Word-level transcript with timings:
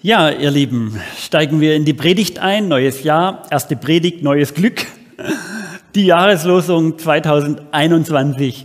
Ja, 0.00 0.30
ihr 0.30 0.52
Lieben, 0.52 0.96
steigen 1.18 1.60
wir 1.60 1.74
in 1.74 1.84
die 1.84 1.92
Predigt 1.92 2.38
ein. 2.38 2.68
Neues 2.68 3.02
Jahr, 3.02 3.42
erste 3.50 3.74
Predigt, 3.74 4.22
neues 4.22 4.54
Glück. 4.54 4.86
Die 5.96 6.06
Jahreslosung 6.06 7.00
2021 7.00 8.64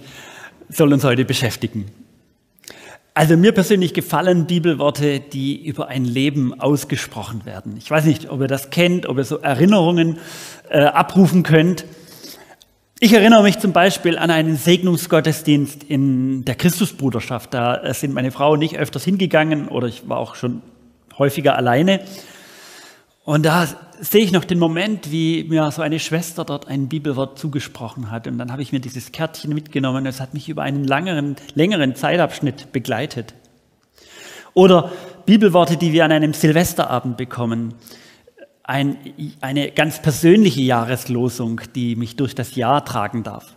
soll 0.70 0.94
uns 0.94 1.04
heute 1.04 1.26
beschäftigen. 1.26 1.88
Also 3.16 3.36
mir 3.36 3.52
persönlich 3.52 3.96
gefallen 3.96 4.46
Bibelworte, 4.46 5.22
die 5.22 5.66
über 5.66 5.88
ein 5.88 6.06
Leben 6.06 6.62
ausgesprochen 6.62 7.48
werden. 7.48 7.78
Ich 7.78 7.90
weiß 7.90 8.06
nicht, 8.06 8.30
ob 8.30 8.40
ihr 8.42 8.48
das 8.48 8.70
kennt, 8.70 9.08
ob 9.08 9.18
ihr 9.18 9.24
so 9.24 9.40
Erinnerungen 9.40 10.20
äh, 10.70 10.84
abrufen 10.84 11.42
könnt. 11.42 11.86
Ich 13.00 13.12
erinnere 13.12 13.42
mich 13.42 13.58
zum 13.58 13.74
Beispiel 13.74 14.20
an 14.20 14.30
einen 14.30 14.56
Segnungsgottesdienst 14.56 15.84
in 15.84 16.46
der 16.46 16.54
Christusbruderschaft. 16.54 17.56
Da 17.56 17.92
sind 17.96 18.14
meine 18.14 18.32
Frau 18.32 18.52
und 18.52 18.62
ich 18.62 18.78
öfters 18.78 19.04
hingegangen 19.04 19.68
oder 19.68 19.88
ich 19.88 20.08
war 20.08 20.20
auch 20.20 20.36
schon 20.36 20.62
häufiger 21.18 21.56
alleine. 21.56 22.02
Und 23.26 23.46
da 23.46 23.68
sehe 24.00 24.24
ich 24.24 24.34
noch 24.34 24.44
den 24.44 24.60
Moment, 24.60 25.12
wie 25.12 25.46
mir 25.46 25.72
so 25.72 25.82
eine 25.82 26.00
Schwester 26.00 26.44
dort 26.44 26.68
ein 26.68 26.90
Bibelwort 26.90 27.40
zugesprochen 27.40 28.12
hat. 28.12 28.28
Und 28.28 28.38
dann 28.38 28.52
habe 28.52 28.62
ich 28.62 28.74
mir 28.74 28.82
dieses 28.82 29.14
Kärtchen 29.14 29.54
mitgenommen. 29.54 30.06
Es 30.06 30.20
hat 30.20 30.34
mich 30.34 30.50
über 30.50 30.64
einen 30.64 30.84
langeren, 30.84 31.38
längeren 31.56 31.96
Zeitabschnitt 31.96 32.74
begleitet. 32.74 33.34
Oder 34.54 34.92
Bibelworte, 35.26 35.78
die 35.78 35.94
wir 35.94 36.04
an 36.04 36.12
einem 36.12 36.34
Silvesterabend 36.34 37.16
bekommen. 37.16 37.76
Ein, 38.64 38.98
eine 39.40 39.72
ganz 39.72 40.02
persönliche 40.02 40.62
Jahreslosung, 40.62 41.62
die 41.76 41.96
mich 41.96 42.18
durch 42.18 42.36
das 42.36 42.56
Jahr 42.56 42.84
tragen 42.84 43.24
darf. 43.24 43.56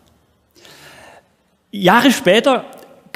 Jahre 1.72 2.12
später 2.12 2.64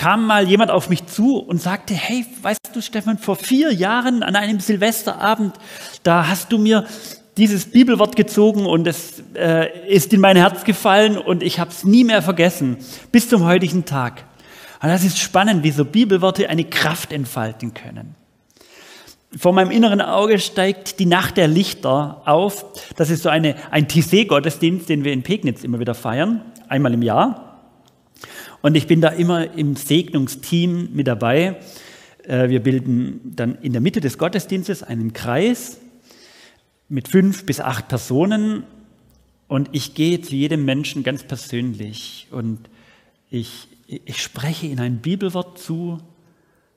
kam 0.00 0.24
mal 0.26 0.48
jemand 0.48 0.70
auf 0.70 0.88
mich 0.88 1.04
zu 1.08 1.36
und 1.36 1.60
sagte, 1.60 1.92
hey, 1.92 2.24
weißt 2.40 2.70
du, 2.72 2.80
Stefan, 2.80 3.18
vor 3.18 3.36
vier 3.36 3.70
Jahren 3.70 4.22
an 4.22 4.34
einem 4.34 4.58
Silvesterabend, 4.58 5.52
da 6.04 6.26
hast 6.26 6.50
du 6.52 6.56
mir 6.56 6.86
dieses 7.36 7.70
Bibelwort 7.70 8.16
gezogen 8.16 8.64
und 8.64 8.86
es 8.86 9.22
äh, 9.34 9.68
ist 9.94 10.14
in 10.14 10.20
mein 10.20 10.38
Herz 10.38 10.64
gefallen 10.64 11.18
und 11.18 11.42
ich 11.42 11.60
habe 11.60 11.68
es 11.68 11.84
nie 11.84 12.04
mehr 12.04 12.22
vergessen, 12.22 12.78
bis 13.12 13.28
zum 13.28 13.44
heutigen 13.44 13.84
Tag. 13.84 14.24
Und 14.82 14.88
das 14.88 15.04
ist 15.04 15.18
spannend, 15.18 15.64
wie 15.64 15.70
so 15.70 15.84
Bibelworte 15.84 16.48
eine 16.48 16.64
Kraft 16.64 17.12
entfalten 17.12 17.74
können. 17.74 18.14
Vor 19.36 19.52
meinem 19.52 19.70
inneren 19.70 20.00
Auge 20.00 20.38
steigt 20.38 20.98
die 20.98 21.04
Nacht 21.04 21.36
der 21.36 21.46
Lichter 21.46 22.22
auf. 22.24 22.64
Das 22.96 23.10
ist 23.10 23.22
so 23.22 23.28
eine, 23.28 23.54
ein 23.70 23.86
Tissé-Gottesdienst, 23.86 24.88
den 24.88 25.04
wir 25.04 25.12
in 25.12 25.22
Pegnitz 25.22 25.62
immer 25.62 25.78
wieder 25.78 25.94
feiern, 25.94 26.40
einmal 26.68 26.94
im 26.94 27.02
Jahr. 27.02 27.49
Und 28.62 28.76
ich 28.76 28.86
bin 28.86 29.00
da 29.00 29.08
immer 29.08 29.54
im 29.54 29.74
Segnungsteam 29.74 30.90
mit 30.92 31.06
dabei. 31.06 31.60
Äh, 32.24 32.48
wir 32.50 32.62
bilden 32.62 33.32
dann 33.34 33.56
in 33.56 33.72
der 33.72 33.80
Mitte 33.80 34.00
des 34.00 34.18
Gottesdienstes 34.18 34.82
einen 34.82 35.12
Kreis 35.12 35.80
mit 36.88 37.08
fünf 37.08 37.46
bis 37.46 37.60
acht 37.60 37.88
Personen 37.88 38.64
und 39.48 39.70
ich 39.72 39.94
gehe 39.94 40.20
zu 40.20 40.34
jedem 40.34 40.64
Menschen 40.64 41.02
ganz 41.02 41.22
persönlich 41.22 42.28
und 42.30 42.68
ich, 43.30 43.68
ich 43.86 44.22
spreche 44.22 44.66
in 44.66 44.80
ein 44.80 44.98
Bibelwort 44.98 45.58
zu. 45.58 46.00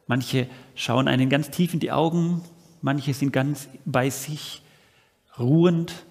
Manche 0.08 0.48
schauen 0.76 1.08
einen 1.08 1.30
ganz 1.30 1.50
tief 1.50 1.74
in 1.74 1.80
die 1.80 1.92
Augen, 1.92 2.42
manche 2.82 3.14
sind 3.14 3.34
ganz 3.34 3.68
bei 3.86 4.10
sich, 4.10 4.62
ruhend, 5.38 6.06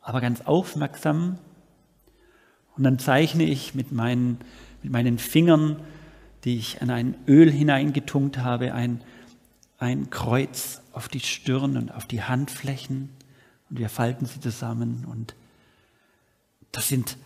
aber 0.00 0.20
ganz 0.20 0.42
aufmerksam. 0.42 1.38
Und 2.76 2.82
dann 2.82 2.98
zeichne 2.98 3.44
ich 3.44 3.74
mit 3.74 3.92
meinen 3.92 4.38
mit 4.84 4.92
meinen 4.92 5.18
Fingern, 5.18 5.80
die 6.44 6.58
ich 6.58 6.82
an 6.82 6.90
ein 6.90 7.16
Öl 7.26 7.50
hineingetunkt 7.50 8.38
habe, 8.38 8.74
ein, 8.74 9.00
ein 9.78 10.10
Kreuz 10.10 10.82
auf 10.92 11.08
die 11.08 11.20
Stirn 11.20 11.78
und 11.78 11.92
auf 11.92 12.04
die 12.04 12.22
Handflächen. 12.22 13.08
Und 13.70 13.78
wir 13.78 13.88
falten 13.88 14.26
sie 14.26 14.40
zusammen. 14.40 15.06
Und 15.10 15.34
das 16.70 16.88
sind, 16.88 17.16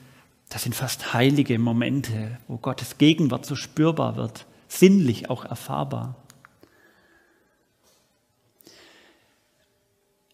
das 0.48 0.62
sind 0.62 0.76
fast 0.76 1.12
heilige 1.12 1.58
Momente, 1.58 2.38
wo 2.46 2.58
Gottes 2.58 2.96
Gegenwart 2.96 3.44
so 3.44 3.56
spürbar 3.56 4.16
wird, 4.16 4.46
sinnlich 4.68 5.28
auch 5.28 5.44
erfahrbar. 5.44 6.14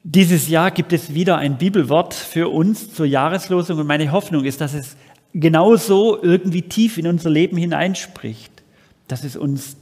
Dieses 0.03 0.49
Jahr 0.49 0.71
gibt 0.71 0.93
es 0.93 1.15
wieder 1.15 1.39
ein 1.39 1.57
Bibelwort 1.57 2.13
für 2.13 2.51
uns 2.51 2.93
zur 2.93 3.07
Jahreslosung. 3.07 3.79
Und 3.79 3.87
meine 3.87 4.13
Hoffnung 4.13 4.45
ist, 4.45 4.61
dass 4.61 4.75
es 4.75 4.99
genauso 5.35 6.23
irgendwie 6.23 6.63
tief 6.63 6.97
in 6.97 7.07
unser 7.07 7.29
Leben 7.29 7.57
hineinspricht, 7.57 8.63
dass 9.09 9.25
es 9.25 9.37
uns 9.37 9.77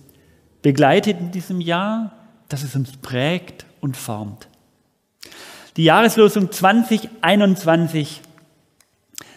begleitet 0.63 1.19
in 1.21 1.31
diesem 1.31 1.61
Jahr, 1.61 2.13
dass 2.49 2.63
es 2.63 2.75
uns 2.75 2.97
prägt 2.97 3.67
und 3.81 3.97
formt. 3.97 4.49
Die 5.77 5.85
Jahreslosung 5.85 6.51
2021 6.51 8.21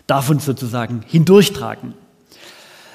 darf 0.07 0.29
uns 0.29 0.45
sozusagen 0.45 1.03
hindurchtragen. 1.05 1.93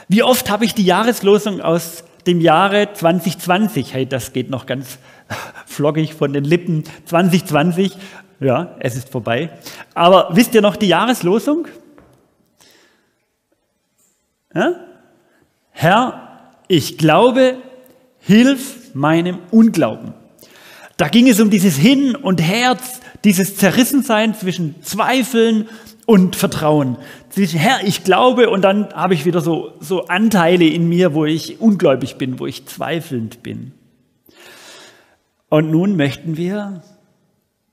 Wie 0.08 0.22
oft 0.22 0.50
habe 0.50 0.64
ich 0.64 0.74
die 0.74 0.84
Jahreslosung 0.84 1.60
aus 1.60 2.04
dem 2.26 2.40
Jahre 2.40 2.92
2020, 2.92 3.94
hey, 3.94 4.06
das 4.06 4.32
geht 4.32 4.50
noch 4.50 4.66
ganz 4.66 4.98
flockig 5.66 6.14
von 6.14 6.32
den 6.32 6.44
Lippen, 6.44 6.84
2020, 7.06 7.96
ja, 8.40 8.74
es 8.80 8.96
ist 8.96 9.08
vorbei. 9.08 9.50
Aber 9.94 10.30
wisst 10.32 10.54
ihr 10.54 10.62
noch 10.62 10.76
die 10.76 10.88
Jahreslosung? 10.88 11.66
Ja? 14.54 14.74
Herr, 15.70 16.52
ich 16.68 16.98
glaube, 16.98 17.58
hilf 18.18 18.94
meinem 18.94 19.38
Unglauben. 19.50 20.14
Da 20.96 21.08
ging 21.08 21.28
es 21.28 21.40
um 21.40 21.50
dieses 21.50 21.76
Hin 21.76 22.14
und 22.14 22.42
Herz, 22.42 23.00
dieses 23.24 23.56
Zerrissensein 23.56 24.34
zwischen 24.34 24.82
Zweifeln 24.82 25.68
und 26.06 26.36
Vertrauen. 26.36 26.96
Zwischen 27.30 27.58
Herr, 27.58 27.86
ich 27.86 28.04
glaube 28.04 28.50
und 28.50 28.62
dann 28.62 28.92
habe 28.92 29.14
ich 29.14 29.24
wieder 29.24 29.40
so, 29.40 29.72
so 29.80 30.06
Anteile 30.06 30.66
in 30.66 30.88
mir, 30.88 31.14
wo 31.14 31.24
ich 31.24 31.60
ungläubig 31.60 32.16
bin, 32.16 32.38
wo 32.38 32.46
ich 32.46 32.66
zweifelnd 32.66 33.42
bin. 33.42 33.72
Und 35.48 35.70
nun 35.70 35.96
möchten 35.96 36.36
wir 36.36 36.82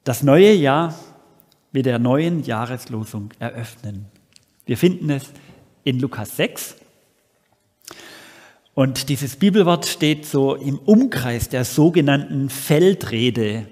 das 0.03 0.23
neue 0.23 0.53
Jahr 0.53 0.95
mit 1.71 1.85
der 1.85 1.99
neuen 1.99 2.44
Jahreslosung 2.44 3.31
eröffnen. 3.39 4.05
Wir 4.65 4.77
finden 4.77 5.09
es 5.09 5.23
in 5.87 5.99
Lukas 5.99 6.35
6. 6.35 6.75
Und 8.73 9.07
dieses 9.07 9.37
Bibelwort 9.37 9.85
steht 9.85 10.25
so 10.25 10.53
im 10.53 10.77
Umkreis 10.79 11.47
der 11.47 11.63
sogenannten 11.63 12.49
Feldrede. 12.49 13.67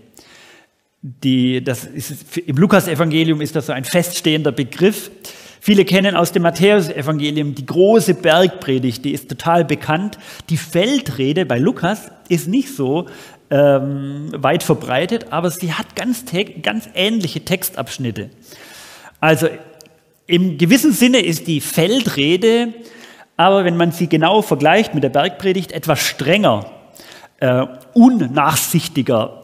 Die, 1.01 1.61
das 1.61 1.83
ist, 1.83 2.37
Im 2.37 2.55
Lukas-Evangelium 2.55 3.41
ist 3.41 3.55
das 3.57 3.65
so 3.65 3.73
ein 3.73 3.83
feststehender 3.83 4.53
Begriff. 4.53 5.11
Viele 5.59 5.83
kennen 5.83 6.15
aus 6.15 6.31
dem 6.31 6.43
Matthäus-Evangelium 6.43 7.53
die 7.53 7.65
große 7.65 8.13
Bergpredigt, 8.13 9.03
die 9.03 9.11
ist 9.11 9.27
total 9.27 9.65
bekannt. 9.65 10.17
Die 10.49 10.57
Feldrede 10.57 11.45
bei 11.45 11.59
Lukas 11.59 12.11
ist 12.29 12.47
nicht 12.47 12.73
so 12.73 13.07
ähm, 13.49 14.31
weit 14.31 14.63
verbreitet, 14.63 15.27
aber 15.31 15.51
sie 15.51 15.73
hat 15.73 15.97
ganz, 15.97 16.23
ganz 16.61 16.87
ähnliche 16.95 17.41
Textabschnitte. 17.41 18.29
Also 19.19 19.49
im 20.27 20.57
gewissen 20.57 20.91
Sinne 20.91 21.19
ist 21.19 21.47
die 21.47 21.61
Feldrede, 21.61 22.73
aber 23.37 23.65
wenn 23.65 23.77
man 23.77 23.91
sie 23.91 24.07
genau 24.07 24.41
vergleicht 24.41 24.93
mit 24.93 25.03
der 25.03 25.09
Bergpredigt, 25.09 25.71
etwas 25.71 25.99
strenger, 25.99 26.71
äh, 27.39 27.65
unnachsichtiger 27.93 29.43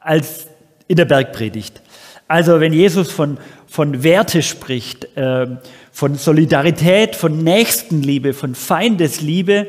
als 0.00 0.46
in 0.88 0.96
der 0.96 1.04
Bergpredigt. 1.04 1.82
Also 2.26 2.60
wenn 2.60 2.72
Jesus 2.72 3.10
von, 3.10 3.38
von 3.66 4.02
Werte 4.02 4.42
spricht, 4.42 5.16
äh, 5.16 5.46
von 5.92 6.14
Solidarität, 6.14 7.16
von 7.16 7.42
Nächstenliebe, 7.44 8.32
von 8.32 8.54
Feindesliebe, 8.54 9.68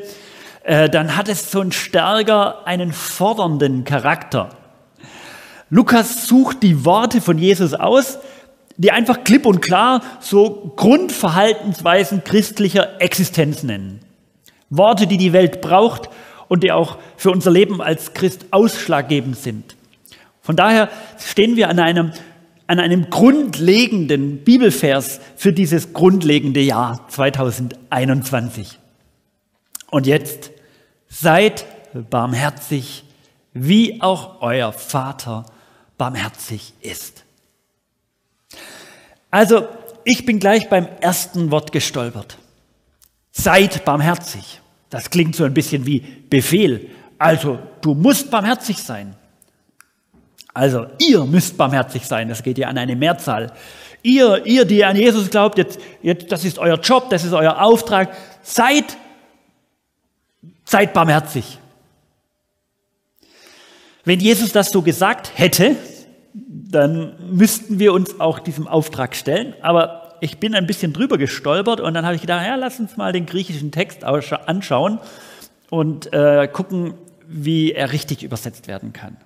äh, 0.63 0.89
dann 0.89 1.15
hat 1.15 1.29
es 1.29 1.51
so 1.51 1.61
ein 1.61 1.71
stärker 1.71 2.65
einen 2.65 2.93
fordernden 2.93 3.83
Charakter. 3.83 4.49
Lukas 5.69 6.27
sucht 6.27 6.63
die 6.63 6.85
Worte 6.85 7.21
von 7.21 7.37
Jesus 7.37 7.73
aus, 7.73 8.19
die 8.79 8.91
einfach 8.91 9.25
klipp 9.25 9.45
und 9.45 9.61
klar 9.61 10.01
so 10.21 10.73
Grundverhaltensweisen 10.77 12.23
christlicher 12.23 13.01
Existenz 13.01 13.61
nennen. 13.61 13.99
Worte, 14.69 15.05
die 15.05 15.17
die 15.17 15.33
Welt 15.33 15.59
braucht 15.59 16.09
und 16.47 16.63
die 16.63 16.71
auch 16.71 16.97
für 17.17 17.29
unser 17.29 17.51
Leben 17.51 17.81
als 17.81 18.13
Christ 18.13 18.45
ausschlaggebend 18.51 19.37
sind. 19.37 19.75
Von 20.41 20.55
daher 20.55 20.89
stehen 21.19 21.57
wir 21.57 21.67
an 21.69 21.79
einem, 21.79 22.13
an 22.67 22.79
einem 22.79 23.09
grundlegenden 23.09 24.45
Bibelvers 24.45 25.19
für 25.35 25.51
dieses 25.51 25.91
grundlegende 25.91 26.61
Jahr 26.61 27.05
2021. 27.09 28.79
Und 29.91 30.07
jetzt 30.07 30.51
seid 31.09 31.65
barmherzig, 32.09 33.03
wie 33.53 34.01
auch 34.01 34.41
euer 34.41 34.71
Vater 34.71 35.45
barmherzig 35.97 36.73
ist. 36.79 37.25
Also, 39.31 39.67
ich 40.03 40.25
bin 40.25 40.39
gleich 40.39 40.69
beim 40.69 40.87
ersten 41.01 41.51
Wort 41.51 41.71
gestolpert. 41.71 42.37
Seid 43.31 43.85
barmherzig. 43.85 44.61
Das 44.89 45.09
klingt 45.09 45.35
so 45.35 45.43
ein 45.43 45.53
bisschen 45.53 45.85
wie 45.85 45.99
Befehl. 45.99 46.89
Also, 47.17 47.59
du 47.81 47.93
musst 47.93 48.31
barmherzig 48.31 48.77
sein. 48.77 49.15
Also, 50.53 50.87
ihr 50.97 51.23
müsst 51.25 51.57
barmherzig 51.57 52.05
sein, 52.05 52.27
das 52.27 52.41
geht 52.41 52.57
ja 52.57 52.67
an 52.67 52.77
eine 52.77 52.95
Mehrzahl. 52.95 53.53
Ihr, 54.01 54.45
ihr, 54.45 54.65
die 54.65 54.83
an 54.83 54.95
Jesus 54.95 55.29
glaubt, 55.29 55.57
jetzt, 55.57 55.79
jetzt, 56.01 56.31
das 56.31 56.43
ist 56.43 56.57
euer 56.57 56.79
Job, 56.79 57.09
das 57.09 57.23
ist 57.23 57.33
euer 57.33 57.61
Auftrag, 57.61 58.15
seid, 58.41 58.97
seid 60.65 60.93
barmherzig. 60.93 61.59
Wenn 64.05 64.19
Jesus 64.19 64.51
das 64.51 64.71
so 64.71 64.81
gesagt 64.81 65.31
hätte, 65.35 65.75
dann 66.69 67.13
müssten 67.31 67.79
wir 67.79 67.93
uns 67.93 68.19
auch 68.19 68.39
diesem 68.39 68.67
Auftrag 68.67 69.15
stellen. 69.15 69.55
Aber 69.61 70.17
ich 70.21 70.37
bin 70.37 70.53
ein 70.53 70.67
bisschen 70.67 70.93
drüber 70.93 71.17
gestolpert 71.17 71.81
und 71.81 71.93
dann 71.93 72.05
habe 72.05 72.15
ich 72.15 72.21
gedacht, 72.21 72.45
ja, 72.45 72.55
lass 72.55 72.79
uns 72.79 72.95
mal 72.95 73.11
den 73.11 73.25
griechischen 73.25 73.71
Text 73.71 74.03
anschauen 74.03 74.99
und 75.69 76.13
äh, 76.13 76.47
gucken, 76.51 76.93
wie 77.27 77.71
er 77.71 77.91
richtig 77.91 78.23
übersetzt 78.23 78.67
werden 78.67 78.93
kann. 78.93 79.17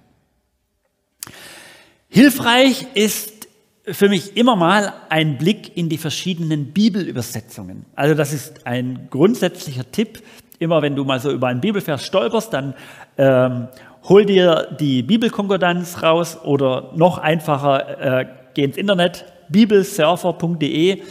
Hilfreich 2.10 2.86
ist 2.94 3.48
für 3.86 4.08
mich 4.08 4.38
immer 4.38 4.56
mal 4.56 4.94
ein 5.10 5.38
Blick 5.38 5.76
in 5.76 5.90
die 5.90 5.98
verschiedenen 5.98 6.72
Bibelübersetzungen. 6.72 7.86
Also 7.96 8.16
das 8.16 8.32
ist 8.32 8.66
ein 8.66 9.08
grundsätzlicher 9.10 9.92
Tipp. 9.92 10.24
Immer 10.60 10.82
wenn 10.82 10.96
du 10.96 11.04
mal 11.04 11.20
so 11.20 11.32
über 11.32 11.48
einen 11.48 11.60
Bibelvers 11.60 12.06
stolperst, 12.06 12.54
dann 12.54 12.76
ähm, 13.18 13.68
hol 14.08 14.26
dir 14.26 14.76
die 14.80 15.04
Bibelkonkordanz 15.04 16.02
raus 16.04 16.38
oder 16.44 16.92
noch 16.96 17.18
einfacher, 17.18 18.22
äh, 18.22 18.26
geh 18.54 18.64
ins 18.64 18.78
Internet, 18.78 19.26
bibelsurfer.de. 19.50 21.02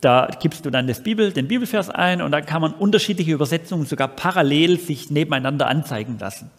Da 0.00 0.28
gibst 0.40 0.64
du 0.64 0.70
dann 0.70 0.86
das 0.86 1.02
Bibel, 1.02 1.32
den 1.32 1.48
Bibelvers 1.48 1.90
ein 1.90 2.22
und 2.22 2.30
dann 2.30 2.46
kann 2.46 2.62
man 2.62 2.72
unterschiedliche 2.72 3.32
Übersetzungen 3.32 3.84
sogar 3.84 4.08
parallel 4.08 4.78
sich 4.78 5.10
nebeneinander 5.10 5.66
anzeigen 5.66 6.18
lassen. 6.18 6.50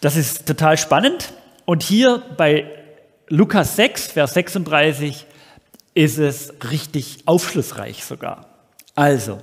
Das 0.00 0.16
ist 0.16 0.46
total 0.46 0.76
spannend. 0.78 1.32
Und 1.64 1.82
hier 1.82 2.22
bei 2.36 2.66
Lukas 3.28 3.76
6, 3.76 4.08
Vers 4.08 4.34
36 4.34 5.26
ist 5.94 6.18
es 6.18 6.52
richtig 6.70 7.18
aufschlussreich 7.26 8.04
sogar. 8.04 8.46
Also, 8.94 9.38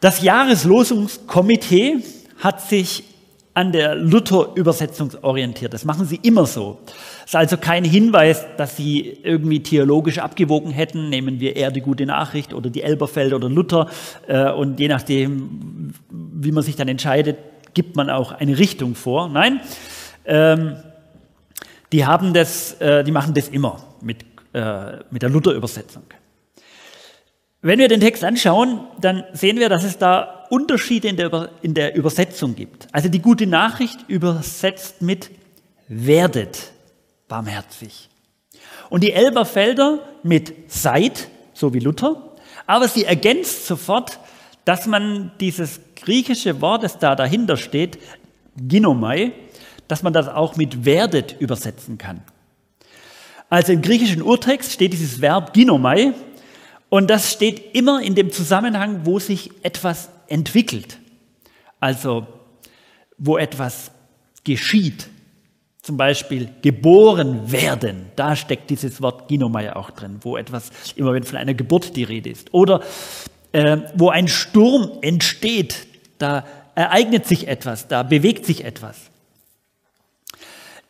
das 0.00 0.22
Jahreslosungskomitee 0.22 2.00
hat 2.42 2.60
sich 2.60 3.13
an 3.54 3.70
der 3.70 3.94
Luther-Übersetzung 3.94 5.12
orientiert. 5.22 5.72
Das 5.72 5.84
machen 5.84 6.06
sie 6.06 6.16
immer 6.16 6.44
so. 6.44 6.80
Das 6.86 7.26
ist 7.26 7.36
also 7.36 7.56
kein 7.56 7.84
Hinweis, 7.84 8.44
dass 8.56 8.76
sie 8.76 9.18
irgendwie 9.22 9.62
theologisch 9.62 10.18
abgewogen 10.18 10.72
hätten. 10.72 11.08
Nehmen 11.08 11.38
wir 11.38 11.54
eher 11.54 11.70
die 11.70 11.80
gute 11.80 12.04
Nachricht 12.04 12.52
oder 12.52 12.68
die 12.68 12.82
Elberfeld 12.82 13.32
oder 13.32 13.48
Luther. 13.48 13.88
Äh, 14.26 14.50
und 14.50 14.80
je 14.80 14.88
nachdem, 14.88 15.94
wie 16.10 16.50
man 16.50 16.64
sich 16.64 16.74
dann 16.74 16.88
entscheidet, 16.88 17.38
gibt 17.74 17.94
man 17.94 18.10
auch 18.10 18.32
eine 18.32 18.58
Richtung 18.58 18.96
vor. 18.96 19.28
Nein, 19.28 19.60
ähm, 20.24 20.76
die 21.92 22.04
haben 22.04 22.34
das, 22.34 22.74
äh, 22.80 23.04
die 23.04 23.12
machen 23.12 23.34
das 23.34 23.48
immer 23.48 23.78
mit, 24.00 24.24
äh, 24.52 24.98
mit 25.10 25.22
der 25.22 25.30
Luther-Übersetzung. 25.30 26.02
Wenn 27.62 27.78
wir 27.78 27.88
den 27.88 28.00
Text 28.00 28.24
anschauen, 28.24 28.80
dann 29.00 29.24
sehen 29.32 29.58
wir, 29.58 29.68
dass 29.68 29.84
es 29.84 29.96
da 29.96 30.33
Unterschiede 30.50 31.08
in 31.08 31.16
der, 31.16 31.50
in 31.62 31.74
der 31.74 31.94
Übersetzung 31.94 32.54
gibt. 32.54 32.88
Also 32.92 33.08
die 33.08 33.20
gute 33.20 33.46
Nachricht 33.46 33.98
übersetzt 34.08 35.02
mit 35.02 35.30
werdet 35.88 36.72
barmherzig. 37.28 38.08
Und 38.90 39.02
die 39.02 39.12
Elberfelder 39.12 39.98
mit 40.22 40.52
seid, 40.68 41.28
so 41.52 41.74
wie 41.74 41.80
Luther. 41.80 42.34
Aber 42.66 42.88
sie 42.88 43.04
ergänzt 43.04 43.66
sofort, 43.66 44.18
dass 44.64 44.86
man 44.86 45.32
dieses 45.40 45.80
griechische 45.96 46.60
Wort, 46.60 46.84
das 46.84 46.98
da 46.98 47.14
dahinter 47.14 47.56
steht, 47.56 47.98
ginomai, 48.56 49.32
dass 49.88 50.02
man 50.02 50.12
das 50.12 50.28
auch 50.28 50.56
mit 50.56 50.84
werdet 50.84 51.36
übersetzen 51.40 51.98
kann. 51.98 52.22
Also 53.50 53.72
im 53.72 53.82
griechischen 53.82 54.22
Urtext 54.22 54.72
steht 54.72 54.92
dieses 54.92 55.20
Verb 55.20 55.52
ginomai 55.52 56.12
und 56.88 57.08
das 57.10 57.32
steht 57.32 57.74
immer 57.74 58.00
in 58.00 58.14
dem 58.14 58.30
Zusammenhang, 58.30 59.00
wo 59.04 59.18
sich 59.18 59.50
etwas 59.62 60.08
entwickelt. 60.28 60.98
Also 61.80 62.26
wo 63.18 63.38
etwas 63.38 63.90
geschieht. 64.42 65.08
Zum 65.82 65.96
Beispiel 65.96 66.48
geboren 66.62 67.52
werden. 67.52 68.06
Da 68.16 68.36
steckt 68.36 68.70
dieses 68.70 69.02
Wort 69.02 69.28
Ginomai 69.28 69.74
auch 69.74 69.90
drin, 69.90 70.18
wo 70.22 70.36
etwas, 70.36 70.70
immer 70.96 71.12
wenn 71.12 71.24
von 71.24 71.36
einer 71.36 71.54
Geburt 71.54 71.94
die 71.94 72.04
Rede 72.04 72.30
ist. 72.30 72.54
Oder 72.54 72.82
äh, 73.52 73.78
wo 73.94 74.08
ein 74.08 74.28
Sturm 74.28 74.98
entsteht, 75.02 75.86
da 76.18 76.44
ereignet 76.74 77.26
sich 77.26 77.46
etwas, 77.48 77.86
da 77.86 78.02
bewegt 78.02 78.46
sich 78.46 78.64
etwas. 78.64 79.10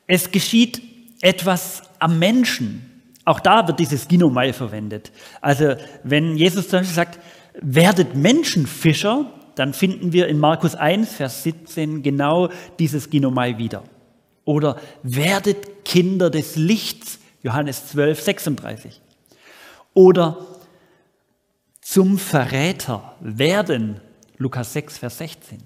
Es 0.06 0.30
geschieht 0.30 0.80
etwas 1.20 1.82
am 1.98 2.18
Menschen, 2.18 2.94
auch 3.24 3.40
da 3.40 3.66
wird 3.66 3.80
dieses 3.80 4.06
Ginomai 4.06 4.52
verwendet. 4.52 5.10
Also 5.40 5.74
wenn 6.02 6.36
Jesus 6.36 6.68
zum 6.68 6.80
Beispiel 6.80 6.94
sagt, 6.94 7.18
werdet 7.60 8.14
Menschenfischer, 8.14 9.26
dann 9.54 9.72
finden 9.72 10.12
wir 10.12 10.26
in 10.28 10.38
Markus 10.38 10.74
1, 10.74 11.12
Vers 11.12 11.42
17 11.44 12.02
genau 12.02 12.48
dieses 12.78 13.10
Ginomai 13.10 13.58
wieder. 13.58 13.84
Oder 14.44 14.80
werdet 15.02 15.84
Kinder 15.84 16.30
des 16.30 16.56
Lichts, 16.56 17.18
Johannes 17.42 17.88
12, 17.88 18.20
36. 18.20 19.00
Oder 19.94 20.38
zum 21.80 22.18
Verräter 22.18 23.14
werden, 23.20 24.00
Lukas 24.38 24.72
6, 24.72 24.98
Vers 24.98 25.18
16. 25.18 25.58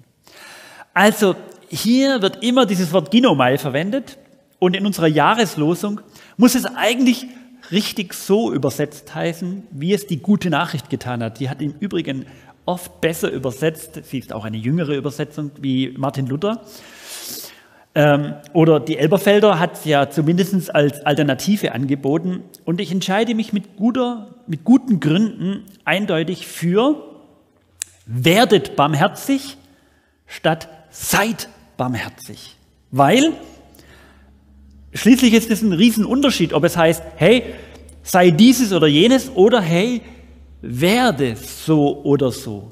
Also 0.93 1.35
hier 1.69 2.21
wird 2.21 2.43
immer 2.43 2.65
dieses 2.65 2.93
Wort 2.93 3.11
Ginomai 3.11 3.57
verwendet 3.57 4.17
und 4.59 4.75
in 4.75 4.85
unserer 4.85 5.07
Jahreslosung 5.07 6.01
muss 6.37 6.55
es 6.55 6.65
eigentlich 6.65 7.25
richtig 7.71 8.13
so 8.13 8.53
übersetzt 8.53 9.13
heißen, 9.13 9.67
wie 9.71 9.93
es 9.93 10.07
die 10.07 10.17
gute 10.17 10.49
Nachricht 10.49 10.89
getan 10.89 11.23
hat. 11.23 11.39
Die 11.39 11.49
hat 11.49 11.61
im 11.61 11.73
Übrigen 11.79 12.25
oft 12.65 13.01
besser 13.01 13.31
übersetzt. 13.31 13.99
Sie 14.03 14.19
ist 14.19 14.33
auch 14.33 14.45
eine 14.45 14.57
jüngere 14.57 14.95
Übersetzung 14.95 15.51
wie 15.59 15.93
Martin 15.97 16.27
Luther. 16.27 16.61
Ähm, 17.95 18.35
oder 18.53 18.79
die 18.79 18.97
Elberfelder 18.97 19.59
hat 19.59 19.73
es 19.73 19.85
ja 19.85 20.09
zumindest 20.09 20.73
als 20.73 21.05
Alternative 21.05 21.71
angeboten. 21.71 22.43
Und 22.65 22.79
ich 22.79 22.91
entscheide 22.91 23.33
mich 23.33 23.53
mit, 23.53 23.77
guter, 23.77 24.35
mit 24.45 24.63
guten 24.63 24.99
Gründen 24.99 25.63
eindeutig 25.85 26.47
für 26.47 27.03
werdet 28.05 28.75
barmherzig 28.75 29.57
statt 30.25 30.67
seid 30.89 31.49
barmherzig. 31.77 32.55
Weil 32.91 33.33
Schließlich 34.93 35.33
ist 35.33 35.51
es 35.51 35.61
ein 35.61 35.73
Riesenunterschied, 35.73 36.53
ob 36.53 36.63
es 36.63 36.75
heißt, 36.75 37.03
hey, 37.15 37.43
sei 38.03 38.31
dieses 38.31 38.73
oder 38.73 38.87
jenes 38.87 39.29
oder 39.35 39.61
hey, 39.61 40.01
werde 40.61 41.35
so 41.35 42.01
oder 42.03 42.31
so. 42.31 42.71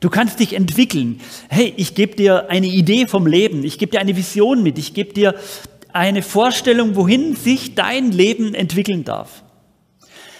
Du 0.00 0.10
kannst 0.10 0.40
dich 0.40 0.54
entwickeln. 0.54 1.20
Hey, 1.48 1.72
ich 1.76 1.94
gebe 1.94 2.16
dir 2.16 2.50
eine 2.50 2.66
Idee 2.66 3.06
vom 3.06 3.26
Leben, 3.26 3.64
ich 3.64 3.78
gebe 3.78 3.92
dir 3.92 4.00
eine 4.00 4.16
Vision 4.16 4.62
mit, 4.62 4.78
ich 4.78 4.94
gebe 4.94 5.12
dir 5.12 5.34
eine 5.92 6.22
Vorstellung, 6.22 6.96
wohin 6.96 7.36
sich 7.36 7.74
dein 7.74 8.10
Leben 8.10 8.54
entwickeln 8.54 9.04
darf. 9.04 9.44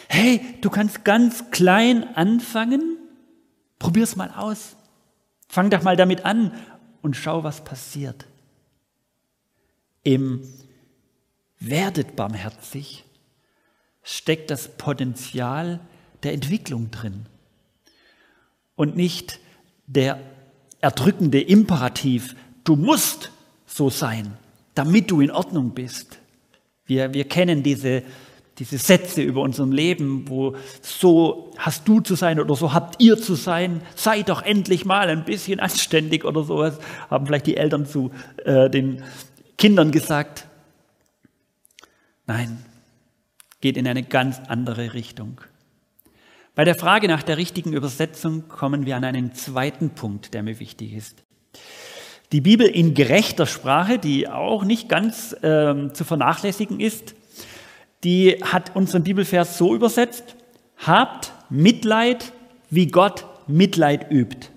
Hey, 0.09 0.41
du 0.61 0.71
kannst 0.71 1.05
ganz 1.05 1.51
klein 1.51 2.05
anfangen, 2.15 2.99
probier's 3.79 4.17
mal 4.17 4.31
aus. 4.37 4.77
Fang 5.49 5.71
doch 5.71 5.83
mal 5.83 5.97
damit 5.97 6.25
an 6.25 6.53
und 7.03 7.17
schau, 7.17 7.45
was 7.45 7.63
passiert. 7.65 8.27
Im 10.03 10.43
werdet 11.61 12.17
barmherzig, 12.17 13.05
steckt 14.03 14.51
das 14.51 14.77
Potenzial 14.77 15.81
der 16.23 16.33
Entwicklung 16.33 16.91
drin 16.91 17.27
und 18.77 18.97
nicht 18.97 19.41
der 19.87 20.21
erdrückende 20.81 21.41
Imperativ, 21.41 22.37
du 22.65 22.77
musst 22.77 23.31
so 23.67 23.91
sein, 23.91 24.37
damit 24.75 25.11
du 25.11 25.21
in 25.21 25.31
Ordnung 25.31 25.71
bist. 25.71 26.19
Wir, 26.87 27.15
wir 27.15 27.25
kennen 27.25 27.63
diese, 27.63 28.03
diese 28.59 28.79
Sätze 28.79 29.23
über 29.23 29.41
unserem 29.41 29.73
Leben, 29.73 30.29
wo 30.29 30.57
so 30.83 31.53
hast 31.57 31.89
du 31.89 32.01
zu 32.01 32.15
sein 32.15 32.39
oder 32.39 32.55
so 32.55 32.73
habt 32.73 33.03
ihr 33.03 33.17
zu 33.17 33.35
sein, 33.35 33.81
sei 33.95 34.23
doch 34.23 34.43
endlich 34.43 34.85
mal 34.85 35.09
ein 35.09 35.25
bisschen 35.25 35.61
anständig 35.61 36.25
oder 36.25 36.45
sowas, 36.45 36.79
haben 37.11 37.27
vielleicht 37.27 37.47
die 37.47 37.57
Eltern 37.57 37.87
zu 37.87 38.11
äh, 38.45 38.69
den 38.69 39.03
Kindern 39.57 39.91
gesagt. 39.91 40.47
Nein, 42.27 42.59
geht 43.61 43.77
in 43.77 43.87
eine 43.87 44.03
ganz 44.03 44.41
andere 44.49 44.95
Richtung. 44.95 45.41
Bei 46.55 46.65
der 46.65 46.75
Frage 46.75 47.09
nach 47.09 47.23
der 47.23 47.37
richtigen 47.37 47.73
Übersetzung 47.73 48.49
kommen 48.49 48.87
wir 48.87 48.97
an 48.97 49.05
einen 49.05 49.35
zweiten 49.35 49.91
Punkt, 49.91 50.35
der 50.35 50.43
mir 50.43 50.61
wichtig 50.61 50.93
ist. 50.93 51.25
Die 52.33 52.41
Bibel 52.41 52.67
in 52.67 52.95
gerechter 52.95 53.47
Sprache, 53.47 53.99
die 53.99 54.29
auch 54.29 54.65
nicht 54.65 54.89
ganz 54.89 55.33
äh, 55.43 55.93
zu 55.93 56.05
vernachlässigen 56.05 56.81
ist, 56.81 57.15
die 58.05 58.43
hat 58.43 58.75
unseren 58.77 59.03
Bibelvers 59.03 59.59
so 59.59 59.75
übersetzt, 59.75 60.37
habt 60.79 61.33
Mitleid, 61.51 62.33
wie 62.71 62.87
Gott 62.87 63.27
Mitleid 63.47 64.11
übt. 64.11 64.49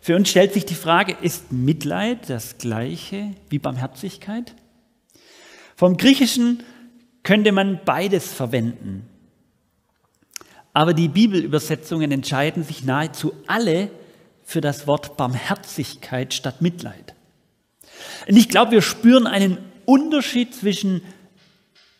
Für 0.00 0.16
uns 0.16 0.30
stellt 0.30 0.52
sich 0.52 0.64
die 0.64 0.74
Frage, 0.74 1.16
ist 1.20 1.52
Mitleid 1.52 2.28
das 2.28 2.58
gleiche 2.58 3.34
wie 3.50 3.58
Barmherzigkeit? 3.58 4.54
Vom 5.82 5.96
Griechischen 5.96 6.62
könnte 7.24 7.50
man 7.50 7.80
beides 7.84 8.32
verwenden. 8.32 9.04
Aber 10.72 10.94
die 10.94 11.08
Bibelübersetzungen 11.08 12.12
entscheiden 12.12 12.62
sich 12.62 12.84
nahezu 12.84 13.32
alle 13.48 13.90
für 14.44 14.60
das 14.60 14.86
Wort 14.86 15.16
Barmherzigkeit 15.16 16.34
statt 16.34 16.62
Mitleid. 16.62 17.16
Und 18.28 18.36
ich 18.36 18.48
glaube, 18.48 18.70
wir 18.70 18.80
spüren 18.80 19.26
einen 19.26 19.58
Unterschied 19.84 20.54
zwischen 20.54 21.02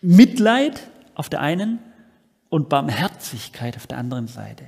Mitleid 0.00 0.80
auf 1.16 1.28
der 1.28 1.40
einen 1.40 1.80
und 2.50 2.68
Barmherzigkeit 2.68 3.76
auf 3.76 3.88
der 3.88 3.98
anderen 3.98 4.28
Seite. 4.28 4.62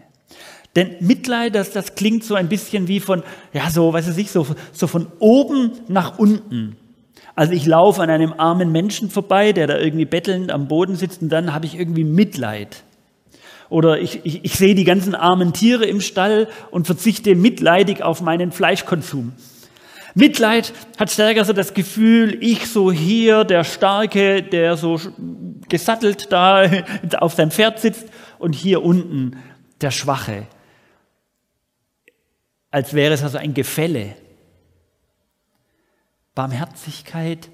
Denn 0.75 0.97
Mitleid, 0.99 1.55
das, 1.55 1.71
das 1.71 1.95
klingt 1.95 2.25
so 2.25 2.35
ein 2.35 2.49
bisschen 2.49 2.89
wie 2.89 2.99
von, 2.99 3.23
ja, 3.53 3.71
so, 3.71 3.93
weiß 3.93 4.17
ich, 4.17 4.33
so, 4.33 4.45
so 4.73 4.89
von 4.89 5.07
oben 5.21 5.71
nach 5.87 6.19
unten. 6.19 6.79
Also 7.37 7.53
ich 7.53 7.67
laufe 7.67 8.01
an 8.01 8.11
einem 8.11 8.33
armen 8.37 8.71
Menschen 8.71 9.11
vorbei, 9.11 9.53
der 9.53 9.67
da 9.67 9.79
irgendwie 9.79 10.05
bettelnd 10.05 10.53
am 10.53 10.69
Boden 10.69 10.97
sitzt 10.97 11.23
und 11.23 11.31
dann 11.31 11.53
habe 11.53 11.67
ich 11.67 11.79
irgendwie 11.79 12.05
Mitleid. 12.05 12.85
Oder 13.71 13.99
ich, 13.99 14.21
ich, 14.25 14.45
ich 14.45 14.55
sehe 14.55 14.75
die 14.75 14.85
ganzen 14.85 15.15
armen 15.15 15.53
Tiere 15.53 15.85
im 15.85 16.01
Stall 16.01 16.49
und 16.71 16.87
verzichte 16.87 17.35
mitleidig 17.35 18.03
auf 18.03 18.21
meinen 18.21 18.53
Fleischkonsum. 18.53 19.33
Mitleid 20.15 20.73
hat 20.97 21.11
stärker 21.11 21.45
so 21.45 21.53
das 21.53 21.75
Gefühl, 21.75 22.39
ich 22.41 22.69
so 22.69 22.93
hier, 22.93 23.43
der 23.43 23.65
Starke, 23.65 24.45
der 24.45 24.77
so 24.77 25.01
gesattelt 25.69 26.31
da 26.31 26.71
auf 27.19 27.35
seinem 27.35 27.51
Pferd 27.51 27.81
sitzt 27.81 28.07
und 28.39 28.55
hier 28.55 28.85
unten 28.85 29.37
der 29.81 29.91
Schwache. 29.91 30.47
Als 32.71 32.95
wäre 32.95 33.15
es 33.15 33.25
also 33.25 33.39
ein 33.39 33.55
Gefälle. 33.55 34.15
Barmherzigkeit 36.35 37.51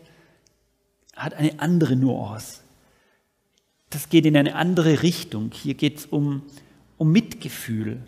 hat 1.15 1.35
eine 1.35 1.61
andere 1.61 1.97
Nuance. 1.97 2.61
Das 3.91 4.09
geht 4.09 4.25
in 4.25 4.37
eine 4.37 4.55
andere 4.55 5.03
Richtung. 5.03 5.51
Hier 5.53 5.75
geht 5.75 5.99
es 5.99 6.07
um, 6.07 6.43
um 6.97 7.13
Mitgefühl, 7.13 8.01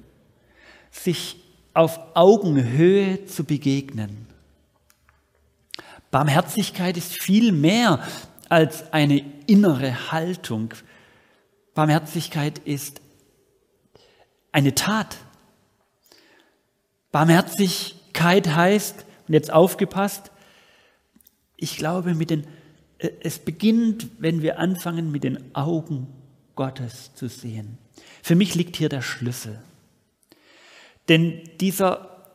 sich 0.90 1.36
auf 1.74 1.98
Augenhöhe 2.14 3.26
zu 3.26 3.44
begegnen. 3.44 4.26
Barmherzigkeit 6.10 6.96
ist 6.96 7.12
viel 7.14 7.52
mehr 7.52 8.02
als 8.48 8.92
eine 8.92 9.24
innere 9.46 10.12
Haltung. 10.12 10.74
Barmherzigkeit 11.74 12.58
ist 12.58 13.00
eine 14.52 14.74
Tat. 14.74 15.16
Barmherzigkeit 17.10 18.54
heißt, 18.54 19.06
und 19.26 19.34
jetzt 19.34 19.50
aufgepasst, 19.50 20.31
ich 21.62 21.76
glaube, 21.76 22.14
mit 22.14 22.30
den, 22.30 22.46
äh, 22.98 23.10
es 23.20 23.38
beginnt, 23.38 24.08
wenn 24.18 24.42
wir 24.42 24.58
anfangen, 24.58 25.12
mit 25.12 25.24
den 25.24 25.54
Augen 25.54 26.08
Gottes 26.56 27.14
zu 27.14 27.28
sehen. 27.28 27.78
Für 28.22 28.34
mich 28.34 28.54
liegt 28.54 28.76
hier 28.76 28.88
der 28.88 29.02
Schlüssel. 29.02 29.62
Denn 31.08 31.42
dieser, 31.60 32.32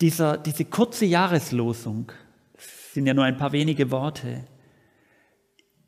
dieser, 0.00 0.38
diese 0.38 0.64
kurze 0.64 1.06
Jahreslosung, 1.06 2.12
sind 2.92 3.06
ja 3.06 3.14
nur 3.14 3.24
ein 3.24 3.36
paar 3.36 3.52
wenige 3.52 3.90
Worte. 3.90 4.44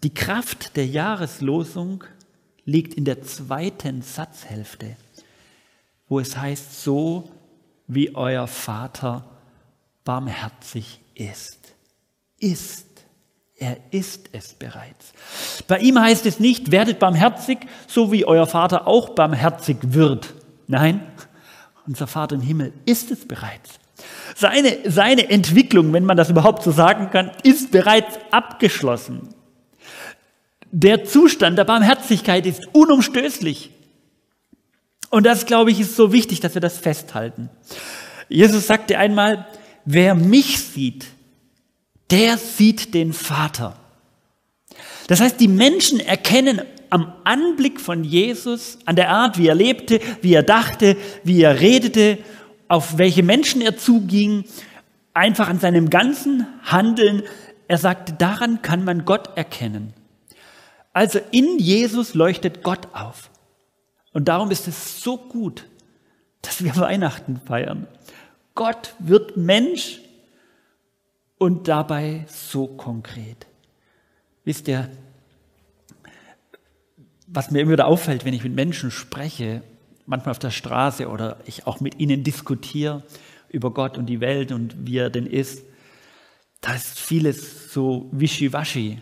Die 0.02 0.14
Kraft 0.14 0.76
der 0.76 0.86
Jahreslosung 0.86 2.04
liegt 2.64 2.94
in 2.94 3.04
der 3.04 3.22
zweiten 3.22 4.02
Satzhälfte, 4.02 4.96
wo 6.08 6.20
es 6.20 6.36
heißt, 6.36 6.82
so 6.82 7.30
wie 7.88 8.14
euer 8.14 8.46
Vater 8.46 9.28
barmherzig 10.04 11.00
ist. 11.14 11.71
Ist. 12.42 12.88
Er 13.56 13.76
ist 13.92 14.28
es 14.32 14.54
bereits. 14.54 15.12
Bei 15.68 15.78
ihm 15.78 15.96
heißt 15.96 16.26
es 16.26 16.40
nicht, 16.40 16.72
werdet 16.72 16.98
barmherzig, 16.98 17.58
so 17.86 18.10
wie 18.10 18.24
euer 18.24 18.48
Vater 18.48 18.88
auch 18.88 19.10
barmherzig 19.10 19.76
wird. 19.82 20.34
Nein, 20.66 21.06
unser 21.86 22.08
Vater 22.08 22.34
im 22.34 22.40
Himmel 22.40 22.72
ist 22.86 23.12
es 23.12 23.26
bereits. 23.28 23.78
Seine, 24.34 24.78
seine 24.90 25.30
Entwicklung, 25.30 25.92
wenn 25.92 26.04
man 26.04 26.16
das 26.16 26.28
überhaupt 26.28 26.64
so 26.64 26.72
sagen 26.72 27.10
kann, 27.10 27.30
ist 27.44 27.70
bereits 27.70 28.18
abgeschlossen. 28.32 29.28
Der 30.72 31.04
Zustand 31.04 31.56
der 31.56 31.64
Barmherzigkeit 31.64 32.46
ist 32.46 32.66
unumstößlich. 32.72 33.70
Und 35.10 35.24
das, 35.24 35.46
glaube 35.46 35.70
ich, 35.70 35.78
ist 35.78 35.94
so 35.94 36.12
wichtig, 36.12 36.40
dass 36.40 36.54
wir 36.54 36.60
das 36.60 36.78
festhalten. 36.78 37.48
Jesus 38.28 38.66
sagte 38.66 38.98
einmal, 38.98 39.46
wer 39.84 40.16
mich 40.16 40.58
sieht, 40.58 41.06
der 42.10 42.38
sieht 42.38 42.94
den 42.94 43.12
Vater. 43.12 43.76
Das 45.08 45.20
heißt, 45.20 45.40
die 45.40 45.48
Menschen 45.48 46.00
erkennen 46.00 46.62
am 46.90 47.12
Anblick 47.24 47.80
von 47.80 48.04
Jesus, 48.04 48.78
an 48.84 48.96
der 48.96 49.10
Art, 49.10 49.38
wie 49.38 49.46
er 49.46 49.54
lebte, 49.54 50.00
wie 50.20 50.34
er 50.34 50.42
dachte, 50.42 50.96
wie 51.24 51.42
er 51.42 51.60
redete 51.60 52.18
auf 52.72 52.96
welche 52.96 53.22
Menschen 53.22 53.60
er 53.60 53.76
zuging, 53.76 54.46
einfach 55.12 55.50
an 55.50 55.58
seinem 55.58 55.90
ganzen 55.90 56.46
Handeln. 56.62 57.22
Er 57.68 57.76
sagte, 57.76 58.14
daran 58.14 58.62
kann 58.62 58.82
man 58.82 59.04
Gott 59.04 59.36
erkennen. 59.36 59.92
Also 60.94 61.20
in 61.32 61.58
Jesus 61.58 62.14
leuchtet 62.14 62.62
Gott 62.62 62.88
auf. 62.94 63.28
Und 64.14 64.28
darum 64.28 64.50
ist 64.50 64.68
es 64.68 65.02
so 65.02 65.18
gut, 65.18 65.66
dass 66.40 66.64
wir 66.64 66.74
Weihnachten 66.76 67.42
feiern. 67.44 67.86
Gott 68.54 68.94
wird 68.98 69.36
Mensch 69.36 70.00
und 71.42 71.66
dabei 71.66 72.24
so 72.28 72.68
konkret. 72.68 73.48
Wisst 74.44 74.68
ihr, 74.68 74.88
was 77.26 77.50
mir 77.50 77.62
immer 77.62 77.72
wieder 77.72 77.88
auffällt, 77.88 78.24
wenn 78.24 78.32
ich 78.32 78.44
mit 78.44 78.54
Menschen 78.54 78.92
spreche, 78.92 79.64
manchmal 80.06 80.30
auf 80.30 80.38
der 80.38 80.52
Straße 80.52 81.08
oder 81.08 81.40
ich 81.44 81.66
auch 81.66 81.80
mit 81.80 81.98
ihnen 81.98 82.22
diskutiere 82.22 83.02
über 83.48 83.72
Gott 83.72 83.98
und 83.98 84.06
die 84.06 84.20
Welt 84.20 84.52
und 84.52 84.86
wie 84.86 84.98
er 84.98 85.10
denn 85.10 85.26
ist, 85.26 85.64
da 86.60 86.74
ist 86.74 87.00
vieles 87.00 87.72
so 87.72 88.08
wischiwaschi. 88.12 89.00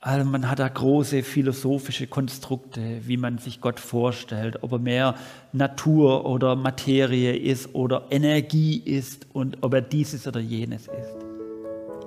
Also 0.00 0.24
man 0.26 0.48
hat 0.48 0.58
da 0.58 0.68
große 0.68 1.22
philosophische 1.22 2.06
Konstrukte, 2.06 3.06
wie 3.06 3.18
man 3.18 3.36
sich 3.36 3.60
Gott 3.60 3.78
vorstellt, 3.78 4.62
ob 4.62 4.72
er 4.72 4.78
mehr 4.78 5.14
Natur 5.52 6.24
oder 6.24 6.56
Materie 6.56 7.36
ist 7.36 7.74
oder 7.74 8.06
Energie 8.08 8.78
ist 8.78 9.26
und 9.34 9.58
ob 9.60 9.74
er 9.74 9.82
dieses 9.82 10.26
oder 10.26 10.40
jenes 10.40 10.86
ist. 10.86 11.31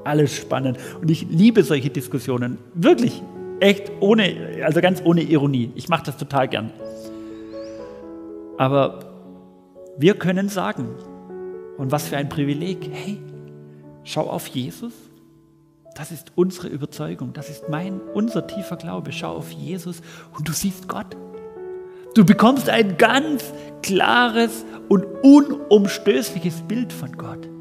Alles 0.06 0.36
spannend. 0.36 0.78
Und 1.02 1.12
ich 1.12 1.28
liebe 1.30 1.64
solche 1.64 1.90
Diskussionen. 1.90 2.60
Wirklich, 2.74 3.22
echt 3.60 3.92
ohne, 4.00 4.62
also 4.64 4.80
ganz 4.80 5.02
ohne 5.04 5.22
Ironie. 5.22 5.72
Ich 5.76 5.90
mache 5.90 6.06
das 6.06 6.18
total 6.18 6.48
gern. 6.48 6.72
Aber 8.58 9.00
wir 9.98 10.14
können 10.14 10.48
sagen, 10.48 10.90
und 11.78 11.92
was 11.92 12.08
für 12.08 12.18
ein 12.18 12.30
Privileg, 12.30 12.90
hey, 12.92 13.20
schau 14.04 14.30
auf 14.30 14.48
Jesus. 14.48 14.94
Das 15.96 16.12
ist 16.12 16.34
unsere 16.36 16.68
Überzeugung, 16.68 17.34
das 17.34 17.50
ist 17.50 17.70
mein, 17.70 18.02
unser 18.14 18.46
tiefer 18.48 18.76
Glaube. 18.76 19.12
Schau 19.12 19.36
auf 19.36 19.52
Jesus 19.52 20.02
und 20.38 20.48
du 20.48 20.52
siehst 20.52 20.88
Gott. 20.88 21.16
Du 22.14 22.26
bekommst 22.26 22.70
ein 22.70 22.98
ganz 22.98 23.54
klares 23.82 24.66
und 24.88 25.06
unumstößliches 25.24 26.62
Bild 26.64 26.94
von 26.94 27.14
Gott. 27.14 27.55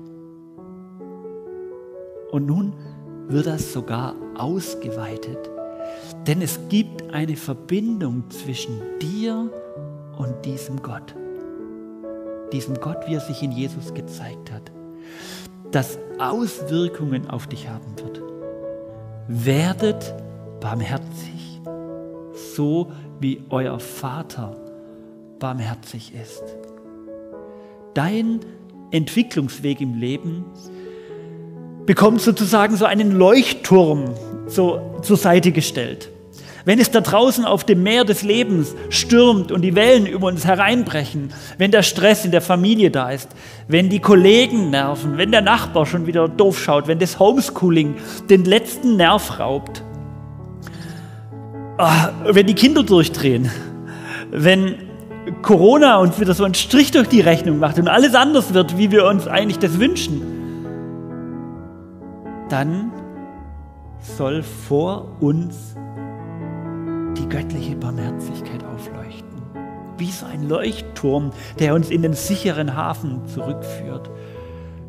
Und 2.35 2.47
nun 2.47 2.73
wird 3.29 3.47
das 3.47 3.73
sogar 3.73 4.17
ausgeweitet, 4.37 5.39
denn 6.27 6.43
es 6.43 6.59
gibt 6.69 7.15
eine 7.15 7.37
Verbindung 7.37 8.29
zwischen 8.29 8.81
dir 9.01 9.49
und 10.19 10.45
diesem 10.45 10.83
Gott. 10.83 11.15
Diesem 12.53 12.75
Gott, 12.81 12.97
wie 13.07 13.15
er 13.15 13.21
sich 13.21 13.41
in 13.41 13.53
Jesus 13.53 13.95
gezeigt 13.95 14.51
hat. 14.51 14.73
Das 15.71 15.97
Auswirkungen 16.19 17.31
auf 17.31 17.47
dich 17.47 17.69
haben 17.69 17.95
wird. 18.03 18.21
Werdet 19.29 20.13
barmherzig, 20.59 21.61
so 22.35 22.91
wie 23.21 23.45
euer 23.49 23.79
Vater 23.79 24.57
barmherzig 25.39 26.13
ist. 26.13 26.43
Dein 27.95 28.41
Entwicklungsweg 28.91 29.81
im 29.81 29.95
Leben 29.95 30.45
bekommt 31.87 32.21
sozusagen 32.21 32.77
so 32.77 32.85
einen 32.85 33.13
Leuchtturm 33.13 34.15
so 34.47 35.01
zur 35.03 35.17
Seite 35.17 35.53
gestellt. 35.53 36.11
Wenn 36.67 36.79
es 36.79 36.91
da 36.91 37.03
draußen 37.03 37.45
auf 37.45 37.65
dem 37.65 37.83
Meer 37.83 38.05
des 38.05 38.23
Lebens 38.23 38.75
stürmt 38.89 39.53
und 39.53 39.61
die 39.61 39.75
Wellen 39.75 40.07
über 40.07 40.29
uns 40.29 40.47
hereinbrechen, 40.47 41.31
wenn 41.59 41.71
der 41.71 41.83
Stress 41.83 42.25
in 42.25 42.31
der 42.31 42.41
Familie 42.41 42.91
da 42.91 43.11
ist, 43.11 43.29
wenn 43.69 43.91
die 43.91 44.01
Kollegen 44.01 44.71
nerven, 44.71 45.19
wenn 45.19 45.31
der 45.31 45.43
Nachbar 45.43 45.85
schon 45.85 46.07
wieder 46.07 46.27
doof 46.27 46.59
schaut, 46.59 46.87
wenn 46.87 46.99
das 46.99 47.19
Homeschooling 47.19 47.97
den 48.31 48.47
letzten 48.47 48.97
Nerv 48.97 49.39
raubt, 49.39 49.83
ah, 51.77 52.11
wenn 52.25 52.47
die 52.47 52.55
Kinder 52.55 52.83
durchdrehen, 52.83 53.51
wenn 54.31 54.77
Corona 55.43 55.99
uns 55.99 56.19
wieder 56.19 56.33
so 56.33 56.45
einen 56.45 56.55
Strich 56.55 56.91
durch 56.93 57.09
die 57.09 57.21
Rechnung 57.21 57.59
macht 57.59 57.79
und 57.79 57.89
alles 57.89 58.15
anders 58.15 58.55
wird, 58.55 58.79
wie 58.79 58.91
wir 58.91 59.05
uns 59.05 59.27
eigentlich 59.27 59.59
das 59.59 59.79
wünschen, 59.79 60.34
dann 62.55 62.93
soll 63.99 64.45
vor 64.45 65.09
uns 65.19 65.75
die 67.19 67.29
göttliche 67.29 67.75
Barmherzigkeit 67.75 68.63
aufleuchten. 68.63 69.43
Wie 69.99 70.13
so 70.13 70.25
ein 70.27 70.49
Leuchtturm, 70.49 71.33
der 71.59 71.75
uns 71.75 71.91
in 71.91 72.03
den 72.03 72.13
sicheren 72.13 72.77
Hafen 72.77 73.27
zurückführt, 73.27 74.09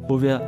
wo 0.08 0.22
wir 0.22 0.42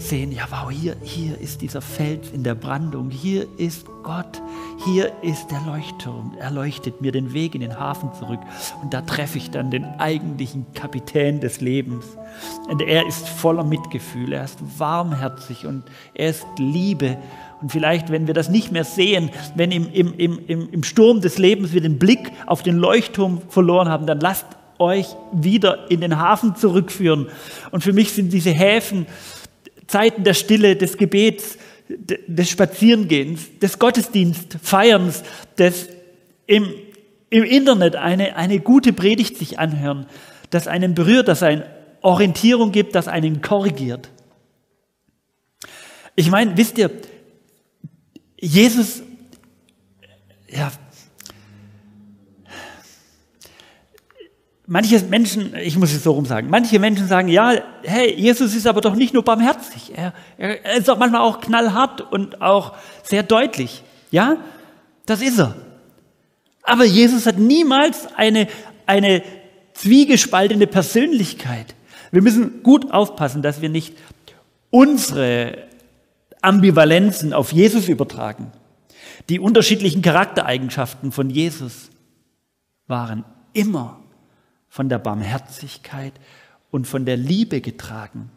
sehen, 0.00 0.32
ja 0.32 0.44
wow, 0.50 0.70
hier, 0.70 0.96
hier 1.02 1.40
ist 1.40 1.60
dieser 1.62 1.80
Fels 1.80 2.30
in 2.30 2.42
der 2.42 2.54
Brandung, 2.54 3.10
hier 3.10 3.46
ist 3.58 3.86
Gott, 4.02 4.40
hier 4.84 5.12
ist 5.22 5.50
der 5.50 5.60
Leuchtturm, 5.66 6.34
er 6.38 6.50
leuchtet 6.50 7.00
mir 7.00 7.12
den 7.12 7.32
Weg 7.32 7.54
in 7.54 7.60
den 7.60 7.78
Hafen 7.78 8.10
zurück 8.18 8.40
und 8.82 8.94
da 8.94 9.02
treffe 9.02 9.38
ich 9.38 9.50
dann 9.50 9.70
den 9.70 9.84
eigentlichen 9.84 10.66
Kapitän 10.74 11.40
des 11.40 11.60
Lebens. 11.60 12.04
Und 12.68 12.80
er 12.80 13.06
ist 13.06 13.28
voller 13.28 13.64
Mitgefühl, 13.64 14.32
er 14.32 14.44
ist 14.44 14.58
warmherzig 14.78 15.66
und 15.66 15.84
er 16.14 16.30
ist 16.30 16.46
Liebe. 16.58 17.18
Und 17.60 17.72
vielleicht, 17.72 18.10
wenn 18.10 18.26
wir 18.26 18.34
das 18.34 18.48
nicht 18.48 18.72
mehr 18.72 18.84
sehen, 18.84 19.30
wenn 19.54 19.70
im, 19.70 19.92
im, 19.92 20.14
im, 20.14 20.70
im 20.70 20.82
Sturm 20.82 21.20
des 21.20 21.38
Lebens 21.38 21.72
wir 21.72 21.80
den 21.80 21.98
Blick 21.98 22.32
auf 22.46 22.62
den 22.62 22.76
Leuchtturm 22.76 23.42
verloren 23.48 23.88
haben, 23.88 24.06
dann 24.06 24.20
lasst 24.20 24.46
euch 24.78 25.14
wieder 25.32 25.90
in 25.90 26.00
den 26.00 26.18
Hafen 26.18 26.56
zurückführen. 26.56 27.28
Und 27.70 27.84
für 27.84 27.92
mich 27.92 28.12
sind 28.12 28.32
diese 28.32 28.50
Häfen 28.50 29.06
Zeiten 29.90 30.24
der 30.24 30.34
Stille, 30.34 30.76
des 30.76 30.96
Gebets, 30.96 31.58
des 31.88 32.48
Spazierengehens, 32.48 33.58
des 33.60 33.78
Gottesdienstfeierns, 33.78 35.24
des 35.58 35.88
im, 36.46 36.72
im 37.30 37.44
Internet 37.44 37.96
eine, 37.96 38.36
eine 38.36 38.60
gute 38.60 38.92
Predigt 38.92 39.36
sich 39.36 39.58
anhören, 39.58 40.06
das 40.50 40.68
einen 40.68 40.94
berührt, 40.94 41.28
das 41.28 41.42
einen 41.42 41.64
Orientierung 42.02 42.72
gibt, 42.72 42.94
das 42.94 43.08
einen 43.08 43.42
korrigiert. 43.42 44.08
Ich 46.14 46.30
meine, 46.30 46.56
wisst 46.56 46.78
ihr, 46.78 46.90
Jesus, 48.38 49.02
ja, 50.48 50.70
Manche 54.72 55.00
Menschen, 55.00 55.52
ich 55.56 55.76
muss 55.76 55.92
es 55.92 56.04
so 56.04 56.12
rum 56.12 56.26
sagen, 56.26 56.48
manche 56.48 56.78
Menschen 56.78 57.08
sagen, 57.08 57.26
ja, 57.26 57.54
hey, 57.82 58.14
Jesus 58.14 58.54
ist 58.54 58.68
aber 58.68 58.80
doch 58.80 58.94
nicht 58.94 59.12
nur 59.12 59.24
barmherzig, 59.24 59.90
er, 59.96 60.14
er 60.38 60.76
ist 60.76 60.88
auch 60.88 60.96
manchmal 60.96 61.22
auch 61.22 61.40
knallhart 61.40 62.12
und 62.12 62.40
auch 62.40 62.76
sehr 63.02 63.24
deutlich. 63.24 63.82
Ja, 64.12 64.36
das 65.06 65.22
ist 65.22 65.40
er. 65.40 65.56
Aber 66.62 66.84
Jesus 66.84 67.26
hat 67.26 67.36
niemals 67.36 68.06
eine, 68.14 68.46
eine 68.86 69.24
zwiegespaltene 69.74 70.68
Persönlichkeit. 70.68 71.74
Wir 72.12 72.22
müssen 72.22 72.62
gut 72.62 72.92
aufpassen, 72.92 73.42
dass 73.42 73.60
wir 73.60 73.70
nicht 73.70 73.96
unsere 74.70 75.64
Ambivalenzen 76.42 77.32
auf 77.32 77.52
Jesus 77.52 77.88
übertragen. 77.88 78.52
Die 79.30 79.40
unterschiedlichen 79.40 80.00
Charaktereigenschaften 80.00 81.10
von 81.10 81.28
Jesus 81.28 81.90
waren 82.86 83.24
immer 83.52 84.00
von 84.70 84.88
der 84.88 84.98
Barmherzigkeit 84.98 86.14
und 86.70 86.86
von 86.86 87.04
der 87.04 87.16
Liebe 87.16 87.60
getragen. 87.60 88.30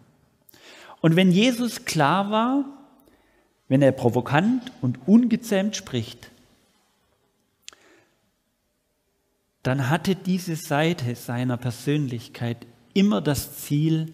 Und 1.00 1.16
wenn 1.16 1.32
Jesus 1.32 1.86
klar 1.86 2.32
war, 2.32 2.66
wenn 3.70 3.82
er 3.82 3.92
provokant 3.92 4.72
und 4.82 5.08
ungezähmt 5.08 5.76
spricht, 5.76 6.32
dann 9.62 9.90
hatte 9.90 10.16
diese 10.16 10.58
Seite 10.58 11.16
seiner 11.16 11.56
Persönlichkeit 11.56 12.66
immer 12.94 13.22
das 13.22 13.60
Ziel, 13.60 14.14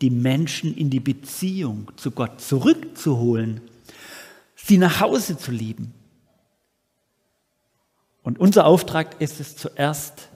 die 0.00 0.10
Menschen 0.10 0.74
in 0.76 0.90
die 0.90 1.00
Beziehung 1.00 1.90
zu 1.96 2.12
Gott 2.12 2.40
zurückzuholen, 2.40 3.60
sie 4.54 4.78
nach 4.78 5.00
Hause 5.00 5.36
zu 5.36 5.50
lieben. 5.50 5.92
Und 8.22 8.38
unser 8.38 8.66
Auftrag 8.66 9.20
ist 9.20 9.40
es 9.40 9.56
zuerst, 9.56 10.28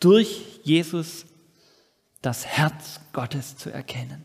durch 0.00 0.60
Jesus 0.62 1.26
das 2.22 2.46
Herz 2.46 3.00
Gottes 3.12 3.56
zu 3.56 3.70
erkennen. 3.70 4.24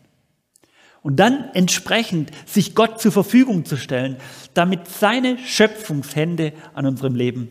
Und 1.01 1.17
dann 1.17 1.49
entsprechend 1.53 2.31
sich 2.47 2.75
Gott 2.75 3.01
zur 3.01 3.12
Verfügung 3.12 3.65
zu 3.65 3.75
stellen, 3.75 4.17
damit 4.53 4.88
seine 4.88 5.38
Schöpfungshände 5.38 6.53
an 6.73 6.86
unserem 6.86 7.15
Leben, 7.15 7.49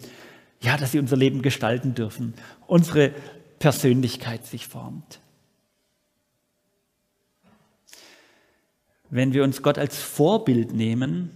ja, 0.61 0.77
dass 0.77 0.93
sie 0.93 0.99
unser 0.99 1.17
Leben 1.17 1.43
gestalten 1.43 1.95
dürfen, 1.95 2.35
unsere 2.67 3.13
Persönlichkeit 3.59 4.47
sich 4.47 4.67
formt. 4.67 5.21
Wenn 9.11 9.35
wir 9.35 9.45
uns 9.45 9.63
Gott 9.63 9.77
als 9.77 9.99
Vorbild 9.99 10.73
nehmen, 10.73 11.31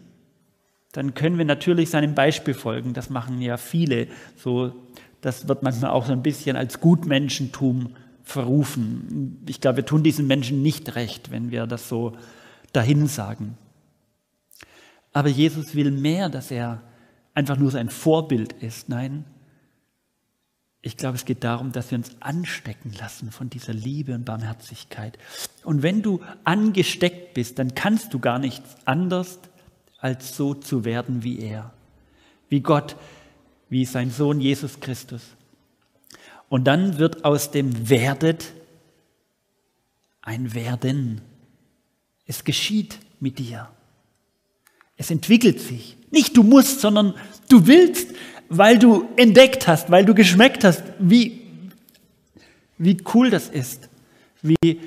dann 0.93 1.13
können 1.13 1.37
wir 1.37 1.45
natürlich 1.45 1.91
seinem 1.91 2.15
Beispiel 2.15 2.55
folgen. 2.55 2.95
Das 2.95 3.11
machen 3.11 3.43
ja 3.43 3.59
viele, 3.59 4.09
so 4.35 4.73
das 5.27 5.49
wird 5.49 5.65
manchmal 5.65 5.91
auch 5.91 6.07
so 6.07 6.13
ein 6.13 6.23
bisschen 6.23 6.57
als 6.57 6.81
Gutmenschentum 6.81 7.97
verrufen. 8.23 9.43
Ich 9.49 9.61
glaube, 9.61 9.79
wir 9.79 9.85
tun 9.85 10.05
diesen 10.05 10.29
Menschen 10.29 10.63
nicht 10.63 10.95
recht, 10.95 11.33
wenn 11.33 11.51
wir 11.51 11.67
das 11.67 11.89
so 11.89 12.17
dahin 12.73 13.09
sagen. 13.09 13.59
Aber 15.13 15.29
Jesus 15.29 15.75
will 15.75 15.91
mehr, 15.91 16.29
dass 16.29 16.53
er 16.53 16.81
einfach 17.35 17.57
nur 17.57 17.73
sein 17.73 17.91
Vorbild 17.91 18.53
ist. 18.53 18.89
Nein, 18.89 19.25
ich 20.81 20.97
glaube, 20.97 21.17
es 21.17 21.25
geht 21.25 21.43
darum, 21.43 21.73
dass 21.73 21.91
wir 21.91 21.99
uns 21.99 22.13
anstecken 22.21 22.93
lassen 22.97 23.33
von 23.33 23.51
dieser 23.51 23.75
Liebe 23.75 24.15
und 24.15 24.25
Barmherzigkeit. 24.25 25.19
Und 25.65 25.83
wenn 25.83 26.03
du 26.03 26.21
angesteckt 26.45 27.35
bist, 27.35 27.59
dann 27.59 27.75
kannst 27.75 28.15
du 28.15 28.21
gar 28.21 28.39
nichts 28.39 28.77
anders, 28.85 29.41
als 29.99 30.37
so 30.37 30.55
zu 30.55 30.85
werden 30.85 31.25
wie 31.25 31.41
er. 31.41 31.73
Wie 32.49 32.61
Gott, 32.61 32.95
wie 33.69 33.85
sein 33.85 34.11
Sohn 34.11 34.41
Jesus 34.41 34.81
Christus. 34.81 35.23
Und 36.49 36.65
dann 36.65 36.99
wird 36.99 37.25
aus 37.25 37.51
dem 37.51 37.89
Werdet 37.89 38.53
ein 40.23 40.55
Werden. 40.55 41.21
Es 42.27 42.45
geschieht 42.45 42.99
mit 43.21 43.39
dir. 43.39 43.69
Es 44.97 45.11
entwickelt 45.11 45.61
sich. 45.61 45.97
Nicht 46.11 46.37
du 46.37 46.43
musst, 46.43 46.81
sondern 46.81 47.15
du 47.49 47.67
willst, 47.67 48.15
weil 48.49 48.79
du 48.79 49.09
entdeckt 49.17 49.67
hast, 49.67 49.91
weil 49.91 50.05
du 50.05 50.15
geschmeckt 50.15 50.65
hast, 50.65 50.83
wie, 50.99 51.43
wie 52.79 52.97
cool 53.15 53.31
das 53.31 53.49
ist, 53.49 53.89
wie, 54.43 54.81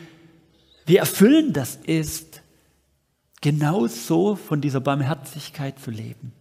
wie 0.86 0.96
erfüllend 0.96 1.58
das 1.58 1.78
ist, 1.86 2.42
genau 3.42 3.88
so 3.88 4.36
von 4.36 4.62
dieser 4.62 4.80
Barmherzigkeit 4.80 5.80
zu 5.80 5.92
leben. 5.92 6.32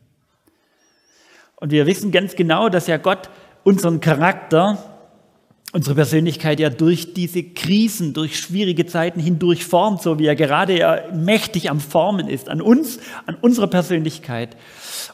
Und 1.61 1.73
wir 1.73 1.87
wissen 1.87 2.13
ganz 2.13 2.37
genau, 2.37 2.69
dass 2.69 2.87
ja 2.87 2.97
Gott 2.97 3.31
unseren 3.65 4.01
Charakter, 4.01 4.79
unsere 5.73 5.97
Persönlichkeit 5.97 6.61
ja 6.61 6.71
durch 6.71 7.15
diese 7.15 7.43
Krisen, 7.43 8.15
durch 8.15 8.39
schwierige 8.39 8.87
Zeiten 8.87 9.21
hindurch 9.21 9.65
formt, 9.65 10.01
so 10.03 10.19
wie 10.19 10.27
er 10.27 10.37
gerade 10.37 10.79
ja 10.79 11.03
mächtig 11.13 11.69
am 11.71 11.81
Formen 11.81 12.29
ist, 12.29 12.49
an 12.49 12.63
uns, 12.63 13.01
an 13.27 13.37
unserer 13.41 13.67
Persönlichkeit. 13.67 14.57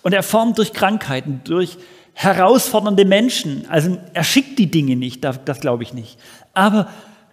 Und 0.03 0.13
er 0.13 0.23
formt 0.23 0.59
durch 0.59 0.73
Krankheiten, 0.73 1.41
durch 1.45 1.79
herausfordernde 2.13 3.05
Menschen. 3.05 3.65
Also 3.69 3.99
er 4.13 4.25
schickt 4.25 4.59
die 4.59 4.71
Dinge 4.71 4.97
nicht, 4.97 5.25
das, 5.25 5.41
das 5.45 5.61
glaube 5.61 5.83
ich 5.83 5.95
nicht. 5.95 6.19
Aber 6.53 6.89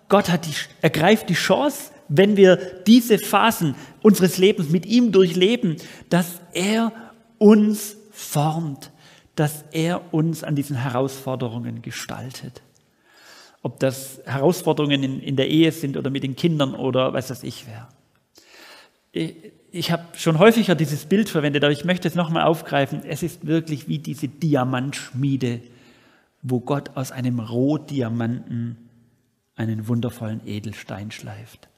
Gott 0.09 0.29
hat 0.29 0.45
die, 0.45 0.53
ergreift 0.81 1.29
die 1.29 1.35
Chance, 1.35 1.91
wenn 2.07 2.35
wir 2.35 2.57
diese 2.87 3.17
Phasen 3.17 3.75
unseres 4.01 4.37
Lebens 4.37 4.69
mit 4.69 4.85
ihm 4.85 5.11
durchleben, 5.11 5.77
dass 6.09 6.41
er 6.53 6.91
uns 7.37 7.95
formt, 8.11 8.90
dass 9.35 9.63
er 9.71 10.13
uns 10.13 10.43
an 10.43 10.55
diesen 10.55 10.75
Herausforderungen 10.75 11.81
gestaltet. 11.81 12.61
Ob 13.63 13.79
das 13.79 14.21
Herausforderungen 14.25 15.03
in, 15.03 15.19
in 15.19 15.35
der 15.35 15.49
Ehe 15.49 15.71
sind 15.71 15.97
oder 15.97 16.09
mit 16.09 16.23
den 16.23 16.35
Kindern 16.35 16.75
oder 16.75 17.13
was 17.13 17.29
weiß 17.29 17.43
ich 17.43 17.65
wer. 17.67 17.89
Ich, 19.11 19.35
ich 19.71 19.91
habe 19.91 20.03
schon 20.17 20.39
häufiger 20.39 20.75
dieses 20.75 21.05
Bild 21.05 21.29
verwendet, 21.29 21.63
aber 21.63 21.71
ich 21.71 21.85
möchte 21.85 22.07
es 22.07 22.15
nochmal 22.15 22.43
aufgreifen. 22.43 23.03
Es 23.05 23.23
ist 23.23 23.45
wirklich 23.45 23.87
wie 23.87 23.99
diese 23.99 24.27
Diamantschmiede, 24.27 25.61
wo 26.41 26.59
Gott 26.59 26.91
aus 26.95 27.11
einem 27.11 27.39
Rohdiamanten 27.39 28.89
einen 29.55 29.87
wundervollen 29.87 30.41
Edelstein 30.45 31.11
schleift. 31.11 31.69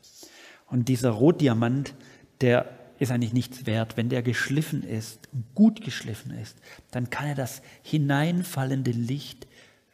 Und 0.68 0.88
dieser 0.88 1.12
Rohdiamant, 1.12 1.94
der 2.42 2.66
ist 3.00 3.12
eigentlich 3.12 3.34
nichts 3.34 3.66
wert. 3.66 3.98
Wenn 3.98 4.10
der 4.10 4.22
geschliffen 4.22 4.84
ist, 4.84 5.30
gut 5.56 5.82
geschliffen 5.82 6.32
ist, 6.32 6.58
dann 6.92 7.10
kann 7.10 7.28
er 7.28 7.36
das 7.36 7.62
hineinfallende 7.82 8.92
Licht 8.92 9.48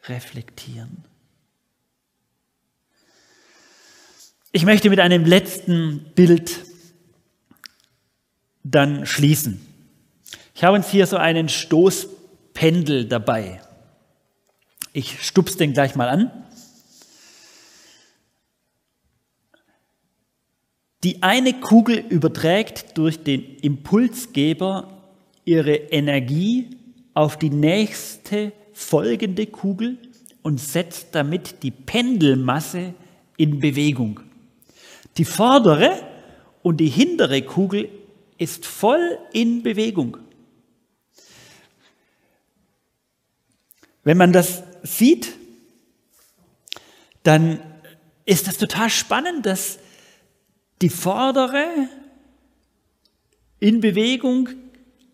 reflektieren. 0.07 1.03
Ich 4.51 4.65
möchte 4.65 4.89
mit 4.89 4.99
einem 4.99 5.25
letzten 5.25 6.11
Bild 6.15 6.65
dann 8.63 9.05
schließen. 9.05 9.61
Ich 10.55 10.63
habe 10.63 10.75
uns 10.75 10.89
hier 10.89 11.05
so 11.05 11.17
einen 11.17 11.49
Stoßpendel 11.49 13.05
dabei. 13.05 13.61
Ich 14.91 15.21
stups 15.23 15.55
den 15.55 15.73
gleich 15.73 15.95
mal 15.95 16.09
an. 16.09 16.31
Die 21.03 21.23
eine 21.23 21.53
Kugel 21.53 21.97
überträgt 21.97 22.97
durch 22.97 23.23
den 23.23 23.57
Impulsgeber 23.57 25.01
ihre 25.45 25.75
Energie 25.75 26.69
auf 27.13 27.37
die 27.39 27.49
nächste 27.49 28.51
folgende 28.73 29.47
Kugel 29.47 29.97
und 30.41 30.59
setzt 30.59 31.15
damit 31.15 31.63
die 31.63 31.71
Pendelmasse 31.71 32.93
in 33.37 33.59
Bewegung. 33.59 34.19
Die 35.17 35.25
vordere 35.25 35.91
und 36.63 36.77
die 36.77 36.89
hintere 36.89 37.41
Kugel 37.43 37.89
ist 38.37 38.65
voll 38.65 39.17
in 39.31 39.63
Bewegung. 39.63 40.17
Wenn 44.03 44.17
man 44.17 44.33
das 44.33 44.63
sieht, 44.83 45.33
dann 47.23 47.59
ist 48.25 48.47
das 48.47 48.57
total 48.57 48.89
spannend, 48.89 49.45
dass 49.45 49.79
die 50.81 50.89
vordere 50.89 51.89
in 53.59 53.81
Bewegung 53.81 54.49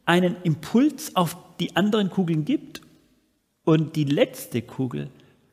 einen 0.06 0.36
Impuls 0.44 1.16
auf 1.16 1.36
die 1.60 1.76
anderen 1.76 2.10
Kugeln 2.10 2.46
gibt 2.46 2.82
und 3.64 3.96
die 3.96 4.04
letzte 4.04 4.62
Kugel 4.62 5.10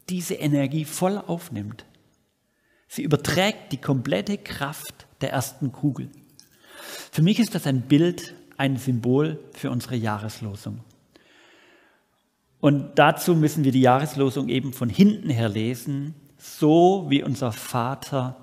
diese 0.08 0.34
Energie 0.34 0.84
voll 0.84 1.16
aufnimmt. 1.16 1.86
Sie 2.88 3.02
überträgt 3.02 3.72
die 3.72 3.80
komplette 3.80 4.36
Kraft 4.36 5.06
der 5.22 5.30
ersten 5.30 5.72
Kugel. 5.72 6.10
Für 7.10 7.22
mich 7.22 7.38
ist 7.38 7.54
das 7.54 7.66
ein 7.66 7.82
Bild, 7.82 8.34
ein 8.58 8.76
Symbol 8.76 9.38
für 9.54 9.70
unsere 9.70 9.96
Jahreslosung. 9.96 10.80
Und 12.60 12.98
dazu 12.98 13.34
müssen 13.34 13.64
wir 13.64 13.72
die 13.72 13.80
Jahreslosung 13.80 14.48
eben 14.48 14.74
von 14.74 14.90
hinten 14.90 15.30
her 15.30 15.48
lesen, 15.48 16.14
so 16.36 17.06
wie 17.08 17.22
unser 17.22 17.52
Vater 17.52 18.36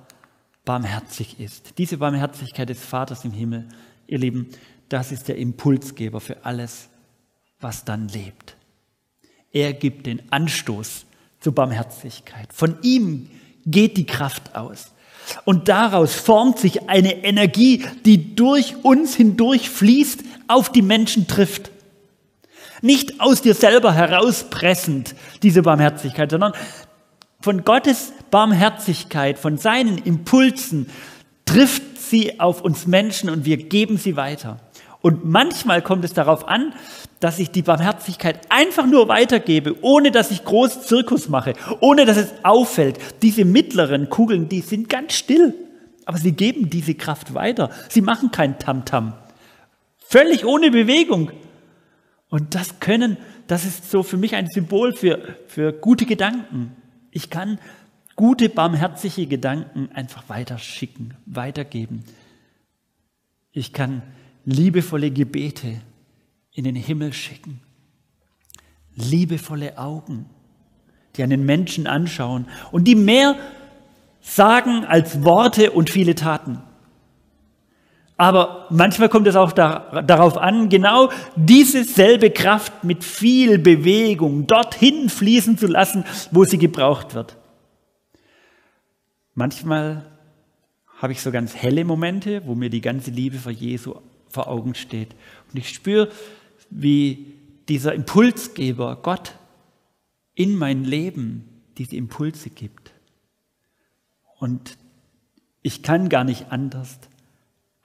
barmherzig 0.69 1.39
ist. 1.39 1.79
Diese 1.79 1.97
Barmherzigkeit 1.97 2.69
des 2.69 2.79
Vaters 2.79 3.25
im 3.25 3.31
Himmel, 3.31 3.67
ihr 4.05 4.19
Lieben, 4.19 4.49
das 4.87 5.11
ist 5.11 5.27
der 5.27 5.35
Impulsgeber 5.39 6.21
für 6.21 6.45
alles, 6.45 6.89
was 7.59 7.85
dann 7.85 8.07
lebt. 8.07 8.55
Er 9.51 9.73
gibt 9.73 10.05
den 10.05 10.31
Anstoß 10.31 11.07
zur 11.39 11.55
Barmherzigkeit. 11.55 12.53
Von 12.53 12.77
ihm 12.83 13.31
geht 13.65 13.97
die 13.97 14.05
Kraft 14.05 14.55
aus. 14.55 14.91
Und 15.43 15.69
daraus 15.69 16.13
formt 16.13 16.59
sich 16.59 16.87
eine 16.87 17.23
Energie, 17.23 17.83
die 18.05 18.35
durch 18.35 18.75
uns 18.83 19.15
hindurch 19.15 19.71
fließt, 19.71 20.23
auf 20.47 20.71
die 20.71 20.83
Menschen 20.83 21.25
trifft. 21.25 21.71
Nicht 22.83 23.21
aus 23.21 23.41
dir 23.41 23.55
selber 23.55 23.95
herauspressend, 23.95 25.15
diese 25.41 25.63
Barmherzigkeit, 25.63 26.29
sondern 26.29 26.53
von 27.41 27.63
Gottes 27.63 28.13
Barmherzigkeit, 28.31 29.39
von 29.39 29.57
seinen 29.57 29.97
Impulsen 29.97 30.89
trifft 31.45 31.99
sie 31.99 32.39
auf 32.39 32.61
uns 32.61 32.85
Menschen 32.85 33.29
und 33.29 33.45
wir 33.45 33.57
geben 33.57 33.97
sie 33.97 34.15
weiter. 34.15 34.59
Und 35.01 35.25
manchmal 35.25 35.81
kommt 35.81 36.03
es 36.03 36.13
darauf 36.13 36.47
an, 36.47 36.73
dass 37.19 37.39
ich 37.39 37.51
die 37.51 37.61
Barmherzigkeit 37.61 38.39
einfach 38.49 38.85
nur 38.85 39.07
weitergebe, 39.07 39.75
ohne 39.81 40.11
dass 40.11 40.31
ich 40.31 40.43
groß 40.43 40.85
Zirkus 40.85 41.29
mache, 41.29 41.53
ohne 41.79 42.05
dass 42.05 42.17
es 42.17 42.33
auffällt. 42.43 42.99
Diese 43.21 43.45
mittleren 43.45 44.09
Kugeln, 44.09 44.49
die 44.49 44.61
sind 44.61 44.89
ganz 44.89 45.13
still, 45.13 45.53
aber 46.05 46.17
sie 46.17 46.33
geben 46.33 46.69
diese 46.69 46.95
Kraft 46.95 47.33
weiter. 47.33 47.69
Sie 47.87 48.01
machen 48.01 48.31
kein 48.31 48.59
Tamtam. 48.59 49.09
-Tam. 49.09 49.13
Völlig 49.97 50.45
ohne 50.45 50.71
Bewegung. 50.71 51.31
Und 52.29 52.55
das 52.55 52.79
können, 52.79 53.17
das 53.47 53.65
ist 53.65 53.89
so 53.89 54.03
für 54.03 54.17
mich 54.17 54.35
ein 54.35 54.47
Symbol 54.47 54.93
für, 54.93 55.35
für 55.47 55.71
gute 55.71 56.05
Gedanken. 56.05 56.75
Ich 57.11 57.29
kann 57.29 57.59
gute, 58.15 58.49
barmherzige 58.49 59.27
Gedanken 59.27 59.89
einfach 59.93 60.27
weiterschicken, 60.27 61.15
weitergeben. 61.25 62.03
Ich 63.51 63.73
kann 63.73 64.01
liebevolle 64.45 65.11
Gebete 65.11 65.81
in 66.51 66.63
den 66.63 66.75
Himmel 66.75 67.13
schicken. 67.13 67.61
Liebevolle 68.95 69.77
Augen, 69.77 70.25
die 71.15 71.23
einen 71.23 71.45
Menschen 71.45 71.87
anschauen 71.87 72.47
und 72.71 72.85
die 72.85 72.95
mehr 72.95 73.35
sagen 74.21 74.83
als 74.85 75.23
Worte 75.23 75.71
und 75.71 75.89
viele 75.89 76.15
Taten. 76.15 76.61
Aber 78.19 78.67
manchmal 78.69 79.07
kommt 79.07 79.27
es 79.27 79.37
auch 79.37 79.53
da, 79.53 80.01
darauf 80.01 80.37
an, 80.37 80.67
genau 80.67 81.09
diese 81.37 81.85
selbe 81.85 82.31
Kraft 82.31 82.83
mit 82.83 83.05
viel 83.05 83.57
Bewegung 83.57 84.45
dorthin 84.45 85.07
fließen 85.07 85.57
zu 85.57 85.67
lassen, 85.67 86.03
wo 86.29 86.43
sie 86.43 86.57
gebraucht 86.57 87.15
wird. 87.15 87.37
Manchmal 89.35 90.05
habe 90.97 91.13
ich 91.13 91.21
so 91.21 91.31
ganz 91.31 91.55
helle 91.55 91.85
Momente, 91.85 92.45
wo 92.45 92.55
mir 92.55 92.69
die 92.69 92.81
ganze 92.81 93.09
Liebe 93.09 93.37
vor 93.37 93.53
Jesu 93.53 93.95
vor 94.27 94.49
Augen 94.49 94.75
steht. 94.75 95.15
Und 95.53 95.59
ich 95.59 95.69
spüre, 95.69 96.09
wie 96.69 97.35
dieser 97.69 97.93
Impulsgeber, 97.93 98.97
Gott, 99.01 99.35
in 100.35 100.57
mein 100.57 100.83
Leben 100.83 101.63
diese 101.77 101.95
Impulse 101.95 102.49
gibt. 102.49 102.91
Und 104.39 104.77
ich 105.61 105.83
kann 105.83 106.09
gar 106.09 106.25
nicht 106.25 106.51
anders, 106.51 106.99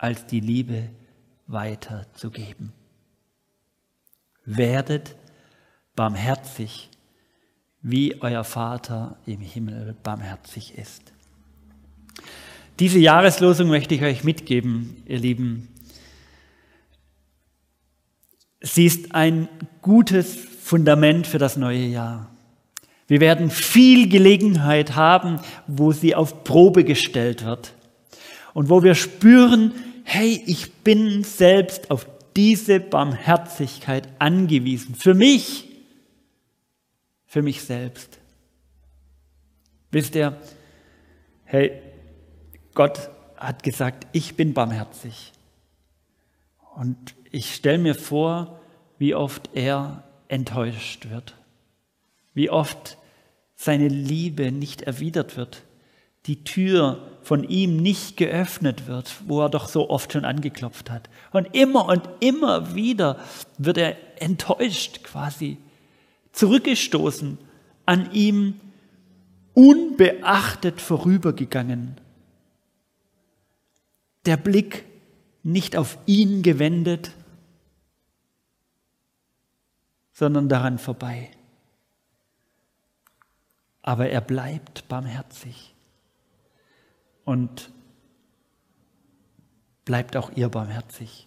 als 0.05 0.27
die 0.27 0.41
Liebe 0.41 0.91
weiterzugeben. 1.47 2.75
Werdet 4.45 5.17
barmherzig, 5.97 6.91
wie 7.81 8.21
euer 8.21 8.45
Vater 8.45 9.17
im 9.25 9.41
Himmel 9.41 9.97
barmherzig 10.03 10.77
ist. 10.77 11.15
Diese 12.81 12.99
Jahreslosung 12.99 13.69
möchte 13.69 13.95
ich 13.95 14.03
euch 14.03 14.25
mitgeben, 14.25 15.03
ihr 15.07 15.21
Lieben. 15.21 15.69
Sie 18.61 18.85
ist 18.85 19.15
ein 19.15 19.49
gutes 19.81 20.37
Fundament 20.37 21.27
für 21.27 21.39
das 21.39 21.57
neue 21.57 21.87
Jahr. 21.87 22.31
Wir 23.07 23.21
werden 23.21 23.51
viel 23.51 24.11
Gelegenheit 24.11 24.97
haben, 24.97 25.41
wo 25.67 25.93
sie 25.93 26.15
auf 26.15 26.45
Probe 26.45 26.85
gestellt 26.85 27.47
wird 27.47 27.73
und 28.53 28.69
wo 28.69 28.83
wir 28.83 28.95
spüren, 28.95 29.73
hey, 30.05 30.43
ich 30.47 30.73
bin 30.73 31.25
selbst 31.25 31.91
auf 31.91 32.07
diese 32.37 32.79
Barmherzigkeit 32.79 34.09
angewiesen. 34.19 34.95
Für 34.95 35.15
mich, 35.15 35.69
für 37.27 37.43
mich 37.43 37.63
selbst. 37.63 38.19
Wisst 39.91 40.15
ihr, 40.15 40.37
hey, 41.45 41.81
Gott 42.75 43.11
hat 43.37 43.63
gesagt, 43.63 44.07
ich 44.13 44.37
bin 44.37 44.55
barmherzig. 44.55 45.33
Und 46.77 47.15
ich 47.31 47.55
stelle 47.55 47.79
mir 47.79 47.95
vor, 47.95 48.61
wie 48.99 49.15
oft 49.15 49.51
er 49.55 50.05
enttäuscht 50.29 51.11
wird, 51.11 51.35
wie 52.33 52.51
oft 52.51 52.99
seine 53.55 53.89
Liebe 53.89 54.51
nicht 54.51 54.83
erwidert 54.83 55.37
wird, 55.37 55.63
die 56.27 56.45
Tür 56.45 57.01
von 57.23 57.45
ihm 57.45 57.77
nicht 57.77 58.17
geöffnet 58.17 58.87
wird, 58.87 59.15
wo 59.27 59.43
er 59.43 59.49
doch 59.49 59.69
so 59.69 59.91
oft 59.91 60.13
schon 60.13 60.25
angeklopft 60.25 60.91
hat. 60.91 61.09
Und 61.33 61.55
immer 61.55 61.87
und 61.87 62.09
immer 62.21 62.75
wieder 62.75 63.19
wird 63.59 63.79
er 63.79 63.97
enttäuscht 64.23 65.03
quasi, 65.05 65.59
zurückgestoßen, 66.33 67.39
an 67.87 68.13
ihm 68.13 68.61
unbeachtet 69.55 70.81
vorübergegangen. 70.81 72.01
Der 74.27 74.37
Blick 74.37 74.85
nicht 75.43 75.77
auf 75.77 75.99
ihn 76.07 76.43
gewendet, 76.43 77.13
sondern 80.13 80.49
daran 80.49 80.79
vorbei. 80.79 81.31
Aber 83.83 84.09
er 84.09 84.23
bleibt 84.23 84.89
barmherzig 84.89 85.74
und 87.25 87.71
bleibt 89.85 90.17
auch 90.17 90.31
ihr 90.35 90.49
barmherzig, 90.49 91.27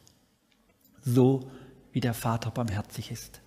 so 1.02 1.52
wie 1.92 2.00
der 2.00 2.14
Vater 2.14 2.52
barmherzig 2.52 3.12
ist. 3.12 3.42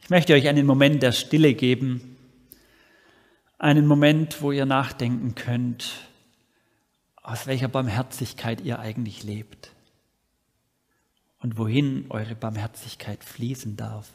Ich 0.00 0.10
möchte 0.10 0.34
euch 0.34 0.48
einen 0.48 0.66
Moment 0.66 1.02
der 1.02 1.12
Stille 1.12 1.54
geben, 1.54 2.16
einen 3.58 3.86
Moment, 3.86 4.42
wo 4.42 4.52
ihr 4.52 4.66
nachdenken 4.66 5.34
könnt, 5.34 5.92
aus 7.22 7.46
welcher 7.46 7.68
Barmherzigkeit 7.68 8.60
ihr 8.60 8.78
eigentlich 8.78 9.22
lebt 9.22 9.72
und 11.40 11.56
wohin 11.56 12.06
eure 12.10 12.34
Barmherzigkeit 12.34 13.24
fließen 13.24 13.76
darf. 13.76 14.10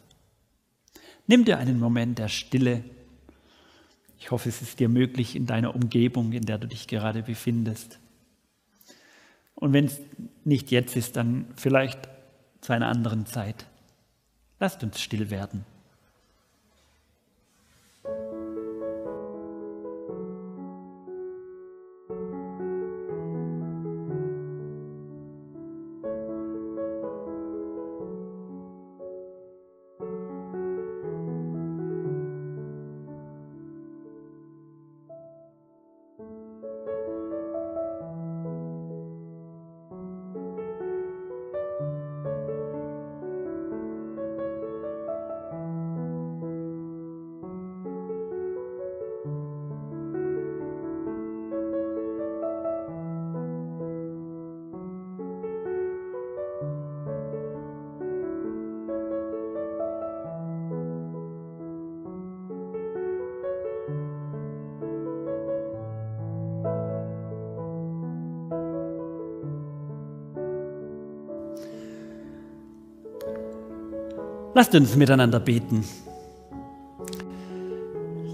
Nimm 1.26 1.46
dir 1.46 1.58
einen 1.58 1.80
Moment 1.80 2.20
der 2.20 2.28
Stille. 2.28 2.84
Ich 4.20 4.32
hoffe, 4.32 4.50
es 4.50 4.62
ist 4.62 4.80
dir 4.80 4.90
möglich 4.90 5.36
in 5.36 5.46
deiner 5.46 5.74
Umgebung, 5.74 6.34
in 6.34 6.46
der 6.46 6.58
du 6.58 6.68
dich 6.68 6.88
gerade 6.88 7.24
befindest. 7.24 8.00
Und 9.56 9.74
wenn 9.74 9.86
es 9.86 10.00
nicht 10.44 10.72
jetzt 10.72 10.96
ist, 10.96 11.16
dann 11.16 11.48
vielleicht 11.56 12.10
zu 12.62 12.74
einer 12.74 12.88
anderen 12.88 13.26
Zeit. 13.26 13.66
Lasst 14.60 14.84
uns 14.84 15.02
still 15.02 15.30
werden. 15.30 15.66
Lasst 74.60 74.76
uns 74.76 74.98
miteinander 74.98 75.40
beten. 75.40 75.86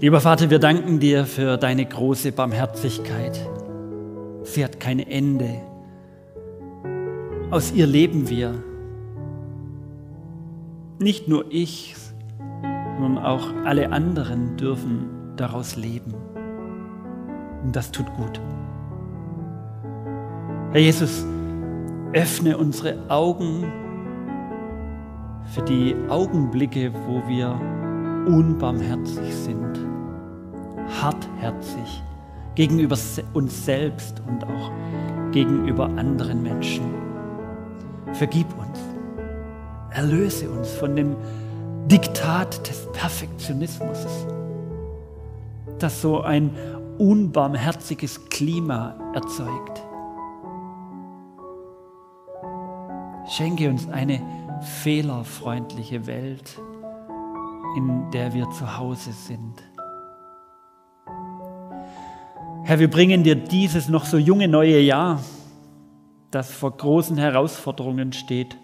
Lieber 0.00 0.20
Vater, 0.20 0.50
wir 0.50 0.58
danken 0.58 0.98
dir 0.98 1.24
für 1.24 1.56
deine 1.56 1.86
große 1.86 2.32
Barmherzigkeit. 2.32 3.48
Sie 4.42 4.64
hat 4.64 4.80
kein 4.80 4.98
Ende. 4.98 5.60
Aus 7.52 7.70
ihr 7.70 7.86
leben 7.86 8.28
wir. 8.28 8.54
Nicht 10.98 11.28
nur 11.28 11.44
ich, 11.48 11.94
sondern 12.98 13.24
auch 13.24 13.46
alle 13.64 13.92
anderen 13.92 14.56
dürfen 14.56 15.08
daraus 15.36 15.76
leben. 15.76 16.12
Und 17.62 17.76
das 17.76 17.92
tut 17.92 18.12
gut. 18.16 18.40
Herr 20.72 20.80
Jesus, 20.80 21.24
öffne 22.12 22.58
unsere 22.58 23.08
Augen 23.08 23.85
für 25.52 25.62
die 25.62 25.94
Augenblicke, 26.08 26.92
wo 27.06 27.26
wir 27.28 27.58
unbarmherzig 28.26 29.34
sind, 29.34 29.78
hartherzig 31.00 32.02
gegenüber 32.54 32.96
uns 33.34 33.64
selbst 33.64 34.22
und 34.26 34.44
auch 34.44 34.72
gegenüber 35.30 35.84
anderen 35.84 36.42
Menschen. 36.42 36.84
Vergib 38.12 38.46
uns, 38.58 38.78
erlöse 39.90 40.50
uns 40.50 40.70
von 40.72 40.96
dem 40.96 41.16
Diktat 41.86 42.66
des 42.68 42.88
Perfektionismus, 42.92 44.06
das 45.78 46.00
so 46.00 46.22
ein 46.22 46.50
unbarmherziges 46.98 48.28
Klima 48.30 48.94
erzeugt. 49.14 49.82
Schenke 53.28 53.68
uns 53.68 53.88
eine 53.88 54.20
fehlerfreundliche 54.62 56.06
Welt, 56.06 56.60
in 57.76 58.10
der 58.12 58.32
wir 58.34 58.48
zu 58.50 58.78
Hause 58.78 59.12
sind. 59.12 59.62
Herr, 62.64 62.78
wir 62.78 62.90
bringen 62.90 63.22
dir 63.22 63.36
dieses 63.36 63.88
noch 63.88 64.04
so 64.04 64.18
junge 64.18 64.48
neue 64.48 64.80
Jahr, 64.80 65.22
das 66.30 66.50
vor 66.52 66.76
großen 66.76 67.16
Herausforderungen 67.16 68.12
steht. 68.12 68.56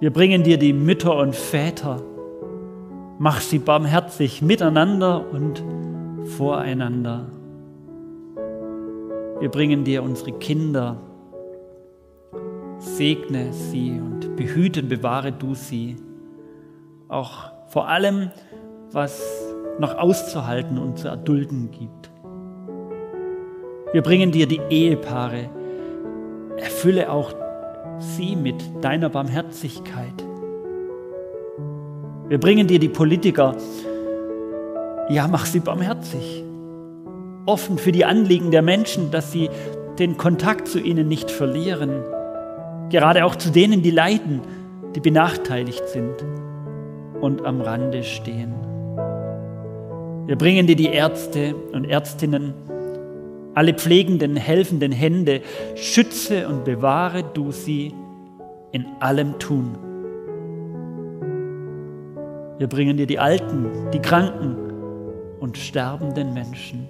Wir 0.00 0.12
bringen 0.12 0.42
dir 0.42 0.58
die 0.58 0.72
Mütter 0.72 1.16
und 1.16 1.34
Väter. 1.34 2.02
Mach 3.18 3.40
sie 3.40 3.58
barmherzig 3.58 4.42
miteinander 4.42 5.24
und 5.32 5.62
voreinander. 6.36 7.30
Wir 9.40 9.48
bringen 9.48 9.84
dir 9.84 10.02
unsere 10.02 10.32
Kinder. 10.32 11.00
Segne 12.82 13.52
sie 13.52 13.92
und 13.92 14.34
behüte 14.34 14.80
und 14.82 14.88
bewahre 14.88 15.30
du 15.30 15.54
sie. 15.54 15.96
Auch 17.08 17.52
vor 17.68 17.88
allem, 17.88 18.32
was 18.90 19.22
noch 19.78 19.96
auszuhalten 19.96 20.78
und 20.78 20.98
zu 20.98 21.08
erdulden 21.08 21.70
gibt. 21.70 22.10
Wir 23.92 24.02
bringen 24.02 24.32
dir 24.32 24.46
die 24.46 24.60
Ehepaare. 24.68 25.48
Erfülle 26.56 27.10
auch 27.10 27.32
sie 27.98 28.34
mit 28.34 28.62
deiner 28.80 29.08
Barmherzigkeit. 29.08 30.24
Wir 32.28 32.40
bringen 32.40 32.66
dir 32.66 32.80
die 32.80 32.88
Politiker. 32.88 33.54
Ja, 35.08 35.28
mach 35.28 35.46
sie 35.46 35.60
barmherzig. 35.60 36.42
Offen 37.46 37.78
für 37.78 37.92
die 37.92 38.04
Anliegen 38.04 38.50
der 38.50 38.62
Menschen, 38.62 39.12
dass 39.12 39.30
sie 39.30 39.50
den 40.00 40.16
Kontakt 40.16 40.66
zu 40.66 40.80
ihnen 40.80 41.06
nicht 41.06 41.30
verlieren 41.30 42.02
Gerade 42.92 43.24
auch 43.24 43.36
zu 43.36 43.50
denen, 43.50 43.80
die 43.80 43.90
leiden, 43.90 44.42
die 44.94 45.00
benachteiligt 45.00 45.88
sind 45.88 46.14
und 47.22 47.42
am 47.42 47.62
Rande 47.62 48.02
stehen. 48.02 48.52
Wir 50.26 50.36
bringen 50.36 50.66
dir 50.66 50.76
die 50.76 50.88
Ärzte 50.88 51.54
und 51.72 51.86
Ärztinnen, 51.86 52.52
alle 53.54 53.72
pflegenden, 53.72 54.36
helfenden 54.36 54.92
Hände. 54.92 55.40
Schütze 55.74 56.46
und 56.46 56.64
bewahre 56.64 57.24
du 57.32 57.50
sie 57.50 57.94
in 58.72 58.84
allem 59.00 59.38
Tun. 59.38 59.78
Wir 62.58 62.66
bringen 62.66 62.98
dir 62.98 63.06
die 63.06 63.18
Alten, 63.18 63.90
die 63.94 64.00
Kranken 64.00 64.54
und 65.40 65.56
sterbenden 65.56 66.34
Menschen. 66.34 66.88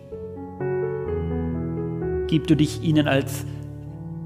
Gib 2.27 2.49
du 2.49 2.57
dich 2.57 2.83
ihnen 2.83 3.07
als 3.07 3.47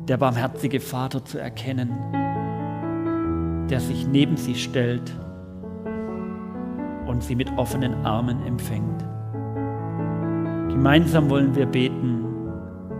der 0.09 0.17
barmherzige 0.17 0.81
Vater 0.81 1.25
zu 1.25 1.39
erkennen, 1.39 1.93
der 3.69 3.81
sich 3.81 4.07
neben 4.07 4.37
sie 4.37 4.55
stellt 4.55 5.13
und 7.07 7.23
sie 7.23 7.35
mit 7.35 7.51
offenen 7.57 8.07
Armen 8.07 8.45
empfängt. 8.47 9.05
Gemeinsam 10.69 11.31
wollen 11.31 11.55
wir 11.57 11.67
beten, 11.67 12.25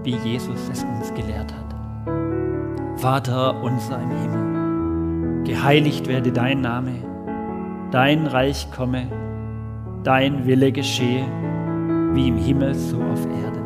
wie 0.03 0.17
Jesus 0.17 0.69
es 0.71 0.85
uns 0.85 1.15
gelehrt 1.15 1.53
hat. 1.55 1.67
Vater 2.97 3.63
unser 3.63 4.01
im 4.01 4.11
Himmel, 4.11 5.45
geheiligt 5.45 6.09
werde 6.09 6.33
dein 6.33 6.61
Name, 6.61 6.93
dein 7.91 8.27
Reich 8.27 8.69
komme, 8.73 9.07
dein 10.03 10.47
Wille 10.47 10.73
geschehe, 10.73 11.25
wie 12.15 12.29
im 12.29 12.39
Himmel 12.39 12.75
so 12.75 13.03
auf 13.03 13.27
Erden. 13.27 13.66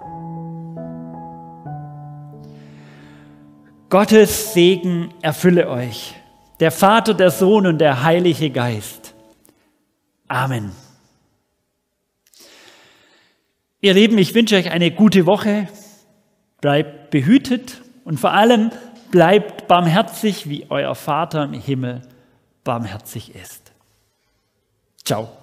Gottes 3.91 4.53
Segen 4.53 5.13
erfülle 5.21 5.67
euch, 5.67 6.15
der 6.61 6.71
Vater, 6.71 7.13
der 7.13 7.29
Sohn 7.29 7.67
und 7.67 7.79
der 7.79 8.03
Heilige 8.03 8.49
Geist. 8.49 9.13
Amen. 10.29 10.71
Ihr 13.81 13.93
Lieben, 13.93 14.17
ich 14.17 14.33
wünsche 14.33 14.55
euch 14.55 14.71
eine 14.71 14.91
gute 14.91 15.27
Woche. 15.27 15.67
Bleibt 16.61 17.09
behütet 17.09 17.81
und 18.05 18.17
vor 18.17 18.31
allem 18.31 18.71
bleibt 19.11 19.67
barmherzig, 19.67 20.47
wie 20.47 20.67
euer 20.69 20.95
Vater 20.95 21.43
im 21.43 21.53
Himmel 21.53 22.01
barmherzig 22.63 23.35
ist. 23.35 23.73
Ciao. 25.03 25.40